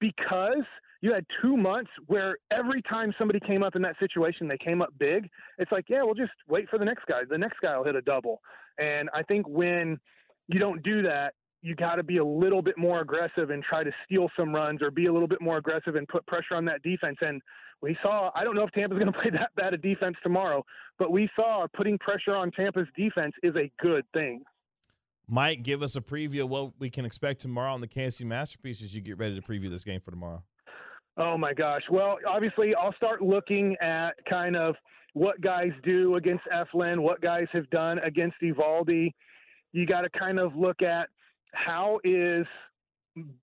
[0.02, 0.66] because
[1.00, 4.82] you had two months where every time somebody came up in that situation, they came
[4.82, 5.30] up big.
[5.58, 7.22] It's like, yeah, we'll just wait for the next guy.
[7.28, 8.42] The next guy will hit a double.
[8.78, 9.98] And I think when
[10.48, 11.34] you don't do that,
[11.64, 14.82] you got to be a little bit more aggressive and try to steal some runs
[14.82, 17.18] or be a little bit more aggressive and put pressure on that defense.
[17.22, 17.42] And
[17.82, 20.64] we saw, I don't know if Tampa's going to play that bad a defense tomorrow,
[20.98, 24.44] but we saw putting pressure on Tampa's defense is a good thing.
[25.28, 28.84] Mike, give us a preview of what we can expect tomorrow on the K&C Masterpiece
[28.84, 30.44] as you get ready to preview this game for tomorrow.
[31.18, 31.84] Oh my gosh.
[31.90, 34.76] Well, obviously, I'll start looking at kind of
[35.14, 39.14] what guys do against Eflin, what guys have done against Eovaldi.
[39.74, 41.10] You got to kind of look at
[41.54, 42.46] how is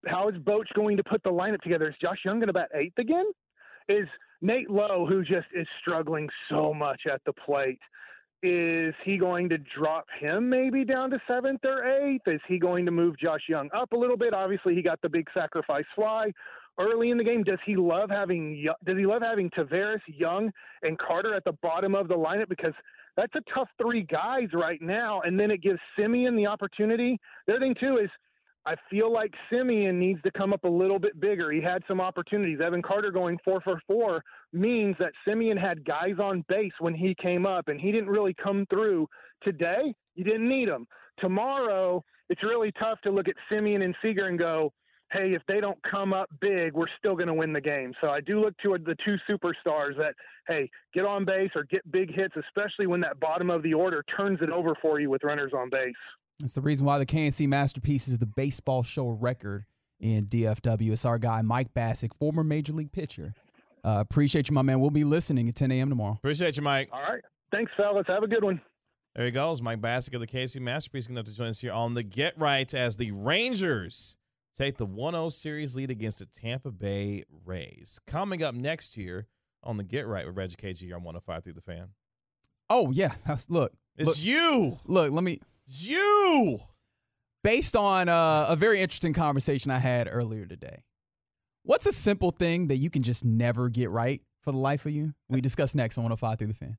[0.07, 1.88] how is Bochy going to put the lineup together?
[1.88, 3.27] Is Josh Jung going to bat eighth again?
[3.88, 4.09] Is
[4.41, 7.81] Nate Lowe, who just is struggling so much at the plate,
[8.42, 12.27] is he going to drop him maybe down to seventh or eighth?
[12.27, 14.33] Is he going to move Josh Jung up a little bit?
[14.33, 16.31] Obviously, he got the big sacrifice fly
[16.79, 17.42] early in the game.
[17.42, 21.94] Does he love having Does he love having Taveras, Young, and Carter at the bottom
[21.94, 22.74] of the lineup because
[23.16, 27.18] that's a tough three guys right now, and then it gives Semien the opportunity.
[27.46, 28.11] The other thing too is.
[28.69, 31.51] I feel like Semien needs to come up a little bit bigger.
[31.51, 32.59] He had some opportunities.
[32.63, 37.15] Evan Carter going four for four means that Semien had guys on base when he
[37.15, 39.09] came up, and he didn't really come through.
[39.43, 40.87] Today, you didn't need him.
[41.19, 44.71] Tomorrow, it's really tough to look at Semien and Seager and go,
[45.13, 47.95] hey, if they don't come up big, we're still going to win the game.
[48.03, 50.13] So I do look to the two superstars that,
[50.47, 54.05] hey, get on base or get big hits, especially when that bottom of the order
[54.15, 55.95] turns it over for you with runners on base.
[56.40, 59.64] That's the reason why the K&C Masterpiece is the baseball show record
[59.98, 60.92] in DFW.
[60.92, 63.35] It's our guy, Mike Bacsik, former Major League pitcher.
[63.85, 64.79] Uh, appreciate you, my man.
[64.81, 65.88] We'll be listening at 10 a.m.
[65.88, 66.14] tomorrow.
[66.14, 66.90] Appreciate you, Mike.
[66.92, 67.22] All right.
[67.51, 68.05] Thanks, fellas.
[68.07, 68.61] Have a good one.
[69.16, 69.61] There he goes.
[69.61, 72.72] Mike Bacsik of the K&C Masterpiece going to join us here on the Get Right
[72.72, 74.16] as the Rangers
[74.57, 77.98] take the 1 0 series lead against the Tampa Bay Rays.
[78.07, 79.27] Coming up next year
[79.64, 81.88] on the Get Right with Reggie KG here on 105 through the fan.
[82.70, 83.14] Oh, yeah.
[83.48, 84.79] Look, It's look, you.
[84.85, 85.40] look, let me.
[85.69, 86.61] It's you.
[87.45, 90.83] Based on uh, a very interesting conversation I had earlier today,
[91.63, 94.93] what's a simple thing that you can just never get right for the life of
[94.93, 95.13] you?
[95.29, 96.79] We discuss next on 105 through the fan.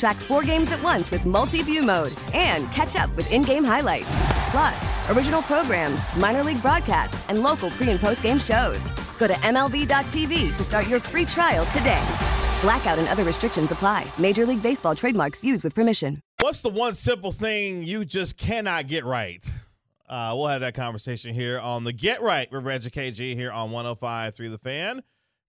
[0.00, 4.08] Track four games at once with multi-view mode and catch up with in-game highlights.
[4.50, 8.80] Plus, original programs, minor league broadcasts, and local pre- and post-game shows.
[9.18, 12.02] Go to MLB.tv to start your free trial today.
[12.62, 14.06] Blackout and other restrictions apply.
[14.16, 16.18] Major League Baseball trademarks used with permission.
[16.40, 19.46] What's the one simple thing you just cannot get right?
[20.08, 23.68] Uh, we'll have that conversation here on the Get Right with Reggie KG here on
[23.68, 25.02] 105.3 The Fan.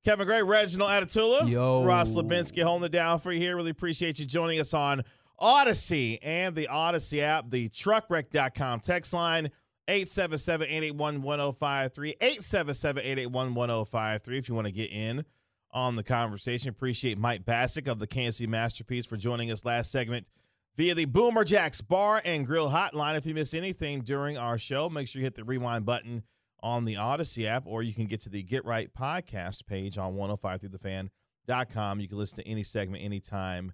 [0.04, 1.86] Kevin Gray, Reginald Atatula, Yo.
[1.86, 3.56] Ross Labinski holding it down for you here.
[3.56, 5.04] Really appreciate you joining us on
[5.40, 9.52] Audacy and the Audacy app, the truckwreck.com text line,
[9.88, 15.24] 877-881-1053, 877-881-1053 if you want to get in
[15.72, 16.70] on the conversation.
[16.70, 20.32] Appreciate Mike Bacsik of the K&C Masterpiece for joining us last segment
[20.78, 23.18] via the Boomer Jacks Bar and Grill Hotline.
[23.18, 26.24] If you missed anything during our show, make sure you hit the rewind button
[26.64, 30.16] on the Audacy app, or you can get to the Get Right podcast page on
[30.16, 32.00] 105throughthefan.com.
[32.00, 33.74] You can listen to any segment anytime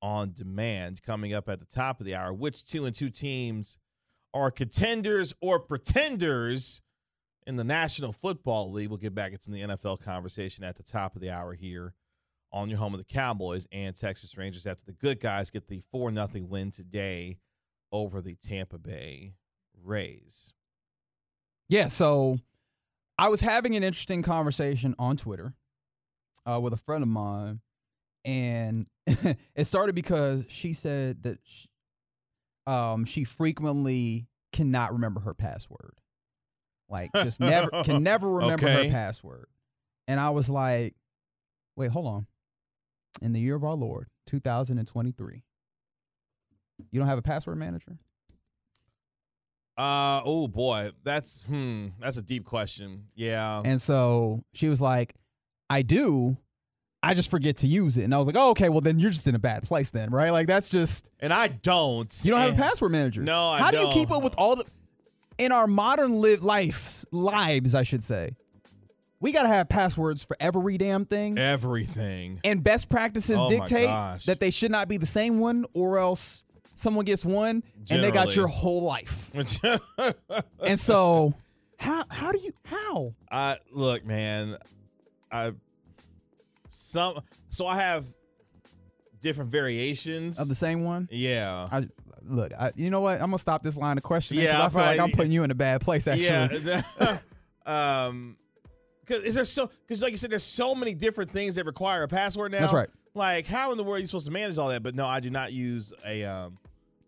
[0.00, 1.02] on demand.
[1.02, 3.78] Coming up at the top of the hour, which two and two teams
[4.34, 6.82] are contenders or pretenders
[7.46, 8.88] in the National Football League?
[8.88, 11.94] We'll get back into the NFL conversation at the top of the hour here
[12.52, 15.80] on your home of the Cowboys and Texas Rangers after the good guys get the
[15.90, 17.38] 4 0 win today
[17.92, 19.34] over the Tampa Bay
[19.82, 20.52] Rays.
[21.68, 22.38] Yeah, so
[23.18, 25.54] I was having an interesting conversation on Twitter
[26.46, 27.60] uh, with a friend of mine,
[28.24, 31.68] and it started because she said that she,
[32.66, 35.94] um, she frequently cannot remember her password,
[36.88, 38.86] like just never can never remember Okay.
[38.88, 39.46] her password.
[40.06, 40.94] And I was like,
[41.76, 42.26] wait, hold on.
[43.20, 45.42] In the year of our Lord, 2023,
[46.90, 47.98] you don't have a password manager?
[49.78, 53.04] Uh oh boy, that's hmm, that's a deep question.
[53.14, 53.62] Yeah.
[53.64, 55.14] And so she was like,
[55.70, 56.36] I do.
[57.00, 58.02] I just forget to use it.
[58.02, 60.10] And I was like, oh, okay, well, then you're just in a bad place then,
[60.10, 60.30] right?
[60.30, 62.12] Like, that's just, And I don't.
[62.24, 63.22] you don't have a password manager.
[63.22, 63.92] No, I How do you don't.
[63.92, 64.64] keep up with all the,
[65.38, 68.34] in our modern live lives, lives, I should say,
[69.20, 71.38] we got to have passwords for every damn thing.
[71.38, 72.40] Everything.
[72.42, 74.24] And best practices Oh my dictate gosh.
[74.24, 76.42] that they should not be the same one or else
[76.78, 79.32] someone gets one and they got your whole life.
[80.64, 81.34] And so,
[81.78, 83.14] how, how do you, how?
[83.30, 84.56] I look, man.
[85.30, 85.52] I
[86.68, 88.06] some so I have
[89.20, 91.08] different variations Of the same one?
[91.10, 91.68] Yeah.
[91.70, 91.84] I
[92.24, 92.52] look.
[92.58, 93.14] I, you know what?
[93.14, 94.44] I'm gonna stop this line of questioning.
[94.44, 96.06] Yeah, 'cause I feel like I'm putting you in a bad place.
[96.06, 97.18] Actually, Yeah.
[98.06, 98.36] um,
[99.00, 99.70] because is there so?
[99.86, 102.60] Because like you said, there's so many different things that require a password now.
[102.60, 102.90] That's right.
[103.14, 104.82] Like, how in the world are you supposed to manage all that?
[104.82, 106.58] But no, I do not use a um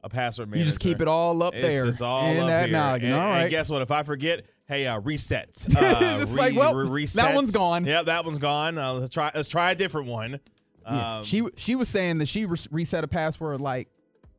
[0.03, 0.61] a password manager.
[0.61, 2.79] you just keep it all up It's there just all in that here.
[2.79, 3.13] noggin.
[3.13, 3.83] And, all and guess what?
[3.83, 5.67] If I forget, hey, uh, reset.
[5.79, 7.35] Uh, Just like, well, that reset.
[7.35, 7.85] one's gone.
[7.85, 8.79] Yeah, that one's gone.
[8.79, 9.31] Uh, let's try.
[9.35, 10.41] Let's try a different one.
[10.87, 11.19] Yeah.
[11.19, 13.89] Um, she she was saying that she re- reset a password like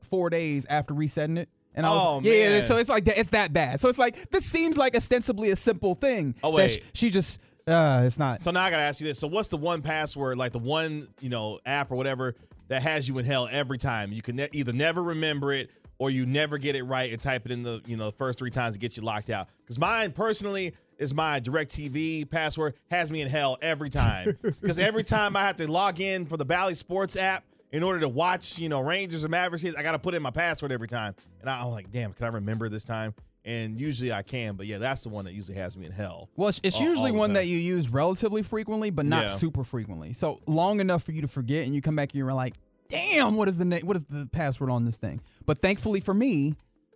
[0.03, 1.49] four days after resetting it.
[1.76, 2.64] And I was Oh, yeah, yeah, man.
[2.64, 3.80] so it's like that, it's that bad.
[3.80, 6.36] So it's like this seems like ostensibly a simple thing.
[6.43, 6.70] Oh, that wait.
[6.72, 8.39] sh- she just uh, it's not.
[8.39, 9.20] So now I gotta ask you this.
[9.20, 12.36] So what's the one password, like the one you know app or whatever
[12.72, 14.13] that has you in hell every time?
[14.13, 17.45] You can ne- either never remember it or you never get it right and type
[17.45, 19.49] it in the you know the first three times to get you locked out.
[19.57, 24.38] Because mine personally is my DirecTV password has me in hell every time.
[24.61, 27.43] Because every time I have to log in for the Bally Sports app
[27.74, 30.32] in order to watch you know Rangers or Mavericks, I got to put in my
[30.32, 31.13] password every time.
[31.41, 33.13] And I'm like, damn, can I remember this time?
[33.44, 36.30] And usually I can, but yeah, that's the one that usually has me in hell.
[36.36, 39.28] Well, it's, it's all- usually all one that you use relatively frequently, but not Yeah.
[39.30, 40.14] super frequently.
[40.14, 42.54] So long enough for you to forget, and you come back and you're like,
[42.88, 46.14] "Damn, what is the na- what is the password on this thing?" But thankfully for
[46.14, 46.54] me,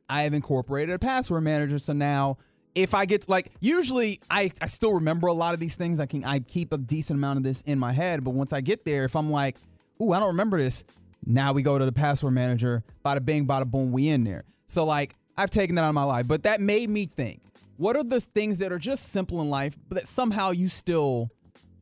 [0.08, 1.80] I have incorporated a password manager.
[1.80, 2.38] So now,
[2.76, 6.00] if I get like, usually I I still remember a lot of these things.
[6.00, 8.62] I can I keep a decent amount of this in my head, but once I
[8.62, 9.56] get there, if I'm like,
[10.00, 10.84] "Ooh, I don't remember this,"
[11.26, 12.84] now we go to the password manager.
[13.04, 14.43] Bada bing, bada boom, we in there.
[14.68, 17.41] So like, I've taken that out of my life, but that made me think.
[17.77, 21.29] What are the things that are just simple in life, but that somehow you still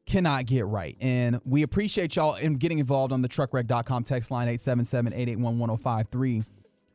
[0.06, 0.98] cannot get right?
[1.00, 6.46] And we appreciate y'all in getting involved on the truckwreck.com text line 877-881-1053,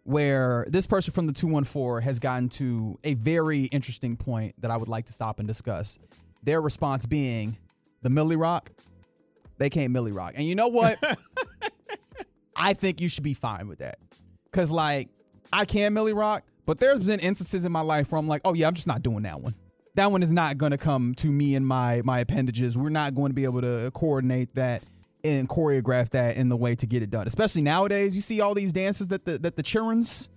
[0.03, 4.77] where this person from the 214 has gotten to a very interesting point that I
[4.77, 5.99] would like to stop and discuss.
[6.43, 7.57] Their response being
[8.03, 8.73] the Millie Rock,
[9.59, 10.35] they can't Millie Rock.
[10.37, 10.99] And you know what?
[12.57, 13.99] I think you should be fine with that.
[14.53, 15.09] Cause like
[15.53, 18.55] I can Millie Rock, but there's been instances in my life where I'm like, oh
[18.55, 19.55] yeah, I'm just not doing that one.
[19.95, 22.79] That one is not gonna come to me and my my appendages.
[22.79, 24.83] We're not going to be able to coordinate that
[25.25, 27.27] and choreograph that in the way to get it done.
[27.27, 30.29] Especially nowadays, you see all these dances that the that the childrens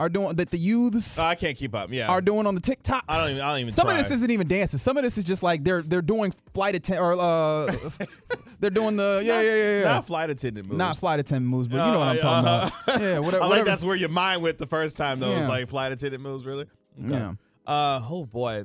[0.00, 1.92] are doing that the youths Oh, I can't keep up.
[1.92, 2.08] Yeah.
[2.08, 3.02] are doing on the TikToks.
[3.08, 4.80] I don't even- I don't even Some of this isn't even dances.
[4.82, 7.72] Some of this is just like they're they're doing flight attendant or uh,
[8.60, 9.84] they're doing the yeah yeah yeah yeah.
[9.84, 10.78] Not flight attendant moves.
[10.78, 12.70] Not flight attendant moves, but you know what I'm Uh, talking uh-huh.
[12.88, 13.00] about.
[13.02, 13.36] Yeah, whatever.
[13.44, 13.64] I like whatever.
[13.68, 15.32] that's where your mind went the first time though.
[15.32, 15.48] It's Yeah.
[15.48, 16.64] like flight attendant moves, really.
[17.04, 17.10] Okay.
[17.12, 17.32] Yeah.
[17.66, 18.64] Uh oh boy.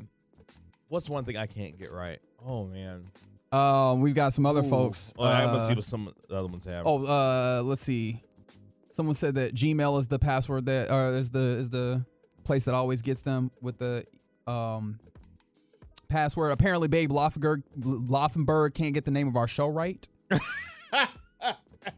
[0.90, 2.20] What's one thing I can't get right?
[2.46, 3.04] Oh man.
[3.52, 4.70] Um, we've got some other Ooh.
[4.70, 5.14] folks.
[5.18, 6.84] Oh, I let's uh, see what some of the other ones have.
[6.86, 8.22] Oh, uh, let's see.
[8.96, 12.06] Someone said that Gmail is the password that, or is the is the
[12.46, 14.06] place that always gets them with the
[14.48, 14.98] um
[16.08, 16.54] password.
[16.54, 20.08] Apparently, Babe Loffenberg, Loffenberg can't get the name of our show right.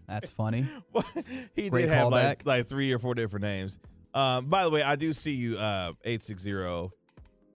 [0.08, 0.66] That's funny.
[1.56, 3.78] he Great did have like like three or four different names.
[4.16, 6.92] Um, by the way, I do see you uh eight six zero.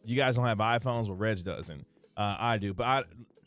[0.04, 1.84] You guys don't have iPhones, well Reg doesn't.
[2.16, 3.02] Uh, I do, but I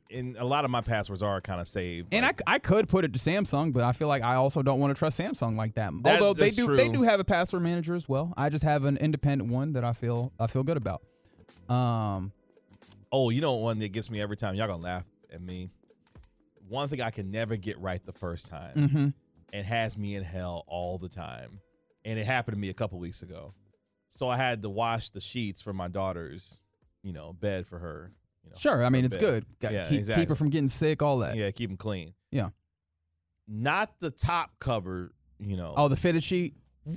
[0.10, 2.14] in a lot of my passwords are kind of saved.
[2.14, 4.62] And I, like- I could put it to Samsung, but I feel like I also
[4.62, 5.92] don't want to trust Samsung like that.
[6.04, 8.34] That- Although they do they do have a password manager as well.
[8.38, 11.02] I just have an independent one that I feel I feel good about.
[11.70, 12.32] Um,
[13.12, 14.56] Oh, you know one that gets me every time.
[14.56, 15.70] Y'all gonna laugh at me.
[16.68, 19.14] One thing I can never get right the first time, mhm.
[19.54, 21.60] and has me in hell all the time.
[22.04, 23.54] And it happened to me a couple weeks ago.
[24.10, 26.60] So I had to wash the sheets for my daughter's,
[27.04, 28.12] you know, bed for her.
[28.46, 29.22] You know, Sure, I mean it's bed.
[29.22, 29.46] good.
[29.60, 31.36] Got- Yeah, keep, keep her from getting sick, all that.
[31.36, 32.14] Yeah, keep them clean.
[32.32, 32.50] Yeah.
[33.48, 35.74] Not the top cover, you know.
[35.78, 36.56] Oh, the fitted sheet.
[36.86, 36.96] Woo!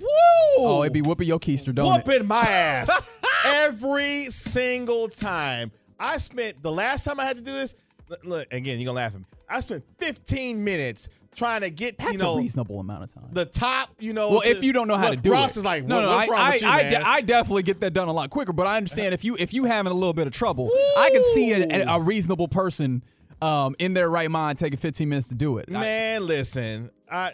[0.58, 2.06] Oh, it'd be whooping your keister, don't it?
[2.06, 5.70] whooping my ass every single time.
[5.98, 7.74] I spent the last time I had to do this.
[8.08, 9.26] look- Look again, you're gonna laugh at me.
[9.50, 13.28] I spent 15 minutes trying to get That's you know a reasonable amount of time.
[13.32, 13.90] the top.
[13.98, 15.34] You know, well, to- if you don't know how look, to do it.
[15.34, 17.62] Ross is like, no, no, what's I, wrong I, with you, I, de- I definitely
[17.62, 18.52] get that done a lot quicker.
[18.52, 21.22] But I understand if you if you having a little bit of trouble, I can
[21.34, 23.02] see a, a reasonable person
[23.40, 25.66] um, in their right mind taking 15 minutes to do it.
[25.68, 27.32] I- Man, listen, I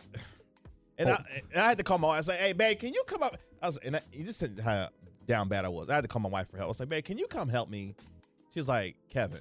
[0.98, 1.12] and, Oh.
[1.14, 2.14] I and I had to call my wife.
[2.14, 4.38] I was like, "Hey, babe, can you come up?" I was, and I, you just
[4.38, 4.88] said how
[5.26, 5.88] down bad I was.
[5.88, 6.66] I had to call my wife for help.
[6.66, 7.94] I was like, "Babe, can you come help me?"
[8.52, 9.40] She's like, "Kevin,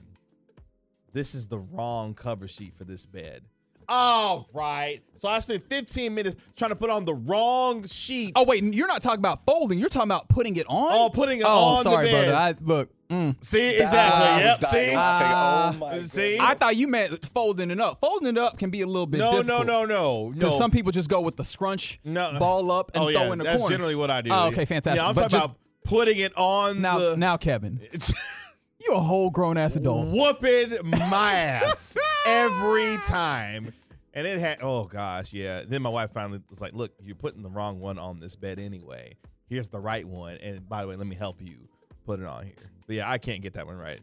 [1.14, 3.44] this is the wrong cover sheet for this bed."
[3.90, 8.32] All right, so I spent 15 minutes trying to put on the wrong sheet.
[8.38, 9.78] oh wait, you're not talking about folding.
[9.78, 10.90] You're talking about putting it on.
[10.94, 12.28] Oh, putting it oh, on the sorry, bed.
[12.30, 12.34] brother.
[12.38, 12.90] I look.
[13.10, 13.36] mm.
[13.44, 14.26] see exactly.
[14.26, 14.64] I Yep.
[14.64, 16.38] See, I Uh, oh see?
[16.40, 18.00] I thought you meant folding it up.
[18.00, 19.68] Folding it up can be a little bit no, difficult.
[19.68, 20.34] no, no, no, no.
[20.34, 22.38] Because some people just go with the scrunch, No.
[22.40, 23.60] ball up, and oh throw yeah, in the that's corner.
[23.64, 24.30] That's generally what I do.
[24.32, 25.02] Oh, okay, fantastic.
[25.02, 27.82] Yeah, I'm But talking just- about putting it on now, the now, Kevin,
[28.86, 30.08] you a whole grown ass adult.
[30.10, 30.78] whooping
[31.10, 33.72] my ass every time.
[34.14, 35.64] And it had, oh gosh, yeah.
[35.68, 38.60] Then my wife finally was like, look, you're putting the wrong one on this bed
[38.60, 39.16] anyway.
[39.48, 40.38] Here's the right one.
[40.38, 41.58] And by the way, let me help you
[42.06, 42.56] put it on here.
[42.86, 44.00] But yeah, I can't get that one right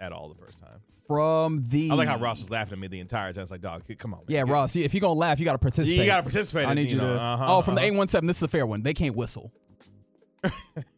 [0.00, 0.80] at all the first time.
[1.06, 3.42] From the I like how Ross was laughing at me the entire time.
[3.42, 4.20] It's like, dog, come on.
[4.20, 4.26] man.
[4.28, 4.74] Yeah, Ross.
[4.74, 6.00] If you're gonna laugh, you gotta participate.
[6.00, 6.66] You got to participate.
[6.66, 7.20] I need you, know, to.
[7.20, 7.92] uh-huh, oh, from the uh-huh.
[7.92, 8.26] eight one seven.
[8.26, 8.82] This is a fair one.
[8.82, 9.52] They can't whistle.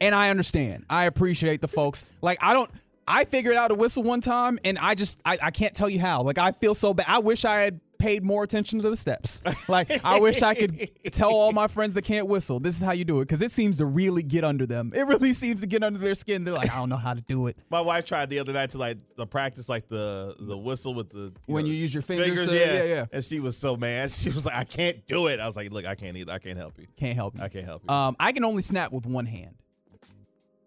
[0.00, 0.84] and I understand.
[0.88, 2.04] I appreciate the folks.
[2.22, 2.70] Like I don't.
[3.10, 6.00] I figured out a whistle one time, and I just I, I can't tell you
[6.00, 6.22] how.
[6.22, 7.06] Like I feel so bad.
[7.08, 9.42] I wish I had paid more attention to the steps.
[9.68, 12.60] Like I wish I could tell all my friends that can't whistle.
[12.60, 14.92] This is how you do it because it seems to really get under them.
[14.94, 16.44] It really seems to get under their skin.
[16.44, 17.56] They're like, I don't know how to do it.
[17.70, 21.10] My wife tried the other night to like the practice like the the whistle with
[21.10, 22.74] the When know, you use your fingers to- yeah.
[22.74, 23.06] yeah, yeah.
[23.12, 24.10] And she was so mad.
[24.18, 25.38] She was like, I can't do it.
[25.40, 26.32] I was like, look, I can't either.
[26.32, 26.86] I can't help you.
[26.96, 27.42] Can't help you.
[27.42, 27.94] I can't help you.
[27.94, 29.54] Um, I can only snap with one hand.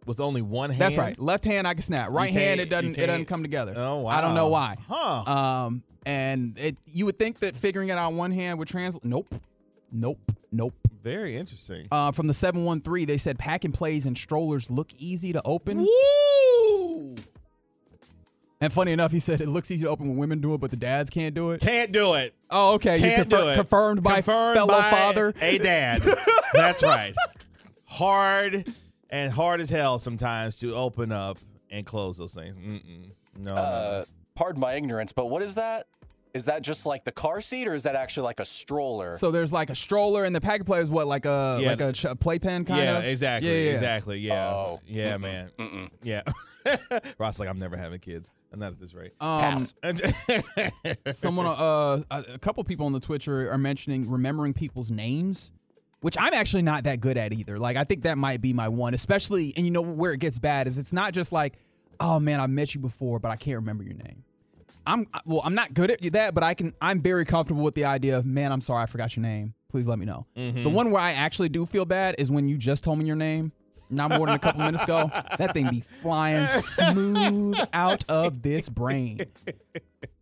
[0.05, 0.81] With only one hand.
[0.81, 1.17] That's right.
[1.19, 2.09] Left hand I can snap.
[2.11, 3.73] Right hand it doesn't it doesn't come together.
[3.75, 4.09] Oh, wow.
[4.17, 4.77] I don't know why.
[4.87, 5.31] Huh.
[5.31, 9.05] Um and it you would think that figuring it out one hand would translate.
[9.05, 9.33] Nope.
[9.91, 10.19] Nope.
[10.51, 10.73] Nope.
[11.03, 11.87] Very interesting.
[11.91, 15.79] Uh, from the 713, they said pack and plays and strollers look easy to open.
[15.79, 17.15] Woo!
[18.59, 20.69] And funny enough, he said it looks easy to open when women do it, but
[20.69, 21.61] the dads can't do it.
[21.61, 22.35] Can't do it.
[22.51, 22.99] Oh, okay.
[22.99, 23.55] Can't confir- do it.
[23.55, 25.33] confirmed by Confirmed fellow by father.
[25.41, 25.99] A dad.
[26.53, 27.15] That's right.
[27.85, 28.65] Hard
[29.11, 31.37] and hard as hell sometimes to open up
[31.69, 32.57] and close those things.
[32.57, 33.11] Mm-mm.
[33.37, 34.05] No, no, Uh,
[34.35, 35.87] pardon my ignorance, but what is that?
[36.33, 39.11] Is that just like the car seat, or is that actually like a stroller?
[39.17, 41.69] So there's like a stroller, and the pack and play is what, like a Yeah.
[41.71, 43.05] like a ch- playpen kind yeah, of.
[43.05, 43.49] exactly.
[43.51, 43.71] Yeah, yeah.
[43.71, 44.19] Exactly.
[44.19, 44.49] Yeah.
[44.53, 44.79] Oh.
[44.87, 45.21] Yeah, Mm-mm.
[45.21, 45.51] man.
[45.59, 45.89] Mm-mm.
[46.03, 46.21] Yeah.
[47.17, 48.31] Ross like I'm never having kids.
[48.53, 49.11] I'm not at this rate.
[49.19, 49.73] Um, Pass.
[51.11, 55.51] Someone, uh, a a couple people on the Twitch are, are mentioning remembering people's names,
[56.01, 57.57] which I'm actually not that good at either.
[57.57, 60.37] Like, I think that might be my one, especially, and you know where it gets
[60.39, 61.53] bad is it's not just like,
[61.99, 64.23] oh man, I met you before, but I can't remember your name.
[64.85, 66.73] I'm well, I'm not good at that, but I can.
[66.81, 69.53] I'm very comfortable with the idea of, man, I'm sorry, I forgot your name.
[69.69, 70.25] Please let me know.
[70.35, 70.73] The mm-hmm.
[70.73, 73.51] one where I actually do feel bad is when you just told me your name.
[73.93, 75.11] Not more than a couple minutes ago.
[75.37, 79.19] That thing be flying smooth out of this brain.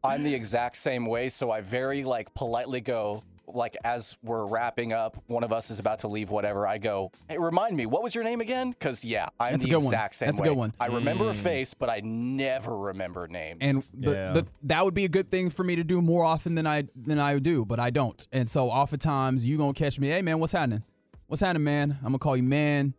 [0.03, 3.23] I'm the exact same way, so I very like politely go,
[3.53, 6.65] like as we're wrapping up, one of us is about to leave, whatever.
[6.67, 8.71] I go, hey, remind me, what was your name again?
[8.71, 9.93] Because yeah, I'm That's a the good one.
[9.93, 10.73] exact same That's a good one.
[10.79, 13.57] I remember a face, but I never remember names.
[13.61, 14.33] And the, Yeah.
[14.33, 16.83] the, that would be a good thing for me to do more often than I
[16.95, 18.27] than I do, but I don't.
[18.31, 20.83] And so oftentimes you gonna catch me, hey man, what's happening?
[21.27, 21.91] What's happening, man?
[21.99, 22.93] I'm gonna call you man.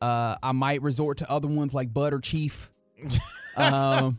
[0.00, 2.70] Uh, I might resort to other ones like Bud or Chief.
[3.56, 4.18] um,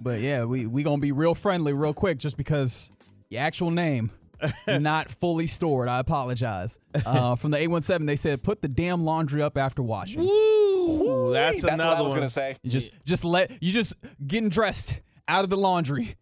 [0.00, 2.92] but yeah, we we gonna be real friendly real quick just because
[3.30, 4.10] your actual name
[4.80, 5.88] not fully stored.
[5.88, 6.78] I apologize.
[7.04, 10.22] Uh, from the 817, they said put the damn laundry up after washing.
[10.22, 12.18] Ooh, that's, That's another what I was one.
[12.18, 12.56] gonna say.
[12.62, 13.94] You just just let you just
[14.26, 16.14] getting dressed out of the laundry,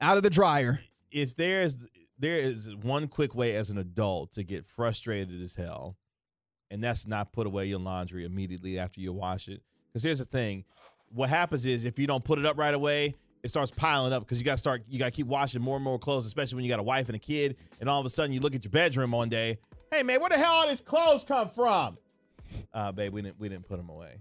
[0.00, 0.80] out of the dryer.
[1.12, 1.86] if there is
[2.18, 5.96] there is one quick way as an adult to get frustrated as hell,
[6.70, 9.62] and that's not put away your laundry immediately after you wash it.
[9.88, 10.64] Because here's the thing,
[11.12, 14.22] what happens is if you don't put it up right away, it starts piling up
[14.22, 16.56] because you got to start you got to keep washing more and more clothes, especially
[16.56, 18.54] when you got a wife and a kid, and all of a sudden you look
[18.54, 19.58] at your bedroom one day,
[19.92, 21.98] hey man, where the hell all these clothes come from?
[22.74, 24.16] Uh, babe, we didn't we didn't put them away.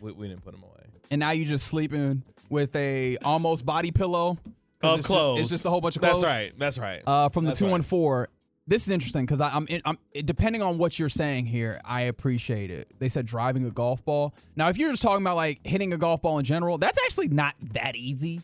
[0.00, 0.72] We, we didn't put them away.
[1.10, 4.38] And now you're just sleeping with a almost body pillow.
[4.82, 5.38] Of it's clothes.
[5.38, 6.22] Just, it's just a whole bunch of clothes.
[6.22, 6.52] That's right.
[6.58, 7.02] That's right.
[7.06, 7.72] Uh, from the That's two right.
[7.72, 8.28] one four.
[8.66, 11.80] This is interesting because I'm, I'm depending on what you're saying here.
[11.84, 12.88] I appreciate it.
[12.98, 14.34] They said driving a golf ball.
[14.54, 17.28] Now, if you're just talking about like hitting a golf ball in general, that's actually
[17.28, 18.40] not that easy.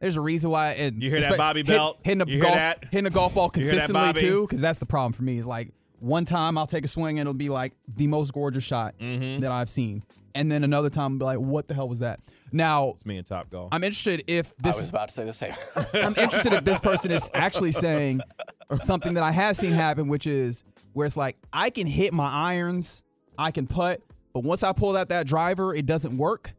[0.00, 0.72] There's a reason why.
[0.72, 2.00] And You hear that Bobby hit- Belt?
[2.04, 2.84] hitting a You hear golf, that?
[2.90, 5.38] hitting a golf ball You hear that, consistently too, because that's the problem for me.
[5.38, 8.62] Is like one time I'll take a swing and it'll be like the most gorgeous
[8.64, 9.40] shot Mm-hmm.
[9.40, 10.04] that I've seen,
[10.36, 12.20] and then another time I'll be like, what the hell was that?
[12.52, 13.70] Now it's me and Top Golf.
[13.72, 15.54] I'm interested if I this was about to say the same.
[15.94, 18.20] I'm interested if this person is actually saying
[18.76, 22.28] something that I have seen happen, which is where it's like I can hit my
[22.30, 23.02] irons,
[23.36, 24.00] I can putt,
[24.32, 26.52] but once I pull out that driver, it doesn't work.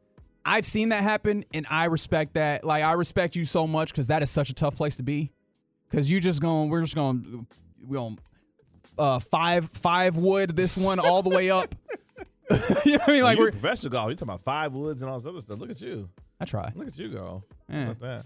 [0.46, 2.64] I've seen that happen, and I respect that.
[2.64, 5.32] Like I respect you so much because that is such a tough place to be.
[5.90, 7.48] Because you just going, we're just going,
[7.84, 8.20] we're going
[8.98, 11.74] uh, five five wood this one all the way up.
[12.86, 13.24] you know what I mean?
[13.24, 14.08] Like you we're professional golf.
[14.08, 15.60] You're talking about five woods and all this other stuff.
[15.60, 16.10] Look at you.
[16.40, 17.44] I try, Look at you, girl.
[17.70, 18.26] How about that?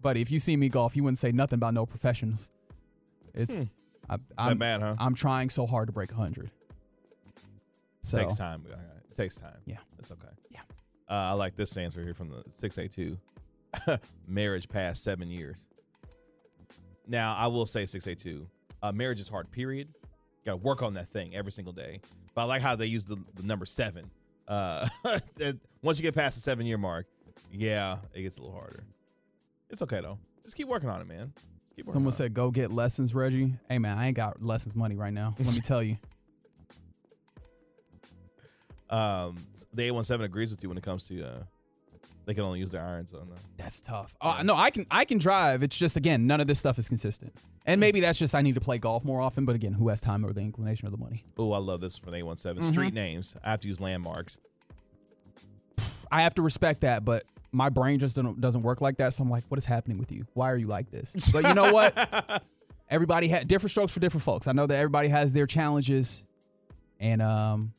[0.00, 0.22] buddy.
[0.22, 2.50] If you see me golf, you wouldn't say nothing about no professionals.
[3.34, 3.64] It's
[4.08, 4.96] I, That I'm, bad, huh?
[4.98, 6.50] I'm trying so hard to break 100.
[8.02, 8.64] So, takes time.
[9.10, 9.58] It takes time.
[9.66, 9.76] Yeah.
[9.98, 10.28] It's okay.
[11.10, 13.18] Uh, I like this answer here from the 682.
[14.26, 15.68] marriage past seven years.
[17.06, 18.46] Now, I will say 682.
[18.82, 19.88] Uh, marriage is hard, period.
[20.44, 22.00] Got to work on that thing every single day.
[22.34, 24.10] But I like how they use the, the number seven.
[24.46, 24.86] Uh,
[25.82, 27.06] once you get past the seven year mark,
[27.52, 28.84] yeah, it gets a little harder.
[29.70, 30.18] It's okay, though.
[30.42, 31.32] Just keep working on it, man.
[31.36, 33.54] Just keep working Someone on said, go get lessons, Reggie.
[33.68, 35.34] Hey, man, I ain't got lessons money right now.
[35.38, 35.96] Let me tell you.
[38.90, 39.36] Um,
[39.74, 41.42] the 817 agrees with you when it comes to uh,
[42.28, 43.38] they can only use their irons on that.
[43.56, 44.14] That's tough.
[44.20, 45.62] Oh, no, I can I can drive.
[45.62, 47.34] It's just, again, none of this stuff is consistent.
[47.64, 49.44] And maybe that's just I need to play golf more often.
[49.44, 51.24] But again, who has time or the inclination or the money?
[51.38, 52.62] Oh, I love this from the 817.
[52.62, 52.72] Mm-hmm.
[52.72, 53.36] Street names.
[53.42, 54.40] I have to use landmarks.
[56.12, 59.14] I have to respect that, but my brain just doesn't, doesn't work like that.
[59.14, 60.26] So I'm like, what is happening with you?
[60.34, 61.32] Why are you like this?
[61.32, 62.44] But you know what?
[62.90, 64.48] everybody had different strokes for different folks.
[64.48, 66.26] I know that everybody has their challenges,
[67.00, 67.72] and um,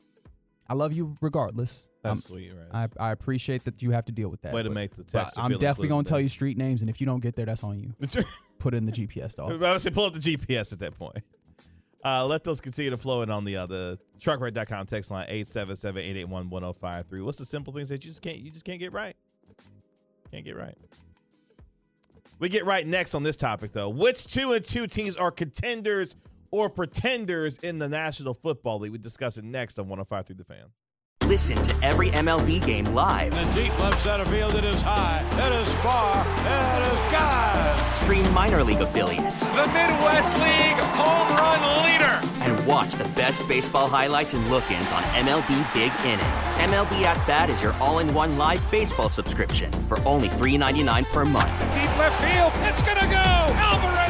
[0.70, 1.88] I love you regardless.
[2.04, 2.88] That's Um, sweet, right?
[3.00, 4.54] I, I appreciate that you have to deal with that.
[4.54, 5.36] Way to make the text.
[5.36, 7.76] I'm definitely gonna tell you street names, and if you don't get there, that's on
[7.80, 7.92] you.
[8.60, 9.48] Put it in the GPS, I dog.
[9.48, 11.18] was about to say, pull up the GPS at that point.
[12.04, 17.24] Uh, let those continue to flow in on the uh, the truckrate.com text line 877-881-1053.
[17.24, 19.16] What's the simple things that you just can't you just can't get right?
[20.30, 20.78] Can't get right.
[22.38, 23.88] We get right next on this topic though.
[23.90, 26.16] Which two and two teams are contenders
[26.50, 28.92] or pretenders in the National Football League?
[28.92, 30.66] We discuss it next on 105 Through The Fan.
[31.24, 33.32] Listen to every MLB game live.
[33.36, 37.94] In the deep left center field, it is high, it is far, it is God.
[37.94, 42.20] Stream minor league affiliates The Midwest League home run leader.
[42.42, 46.26] and watch the best baseball highlights and look-ins on MLB Big Inning.
[46.68, 51.60] MLB At Bat is your all-in-one live baseball subscription for only $3.99 per month.
[51.72, 53.14] Deep left field, it's gonna go.
[53.14, 54.09] Alvarez ties the game.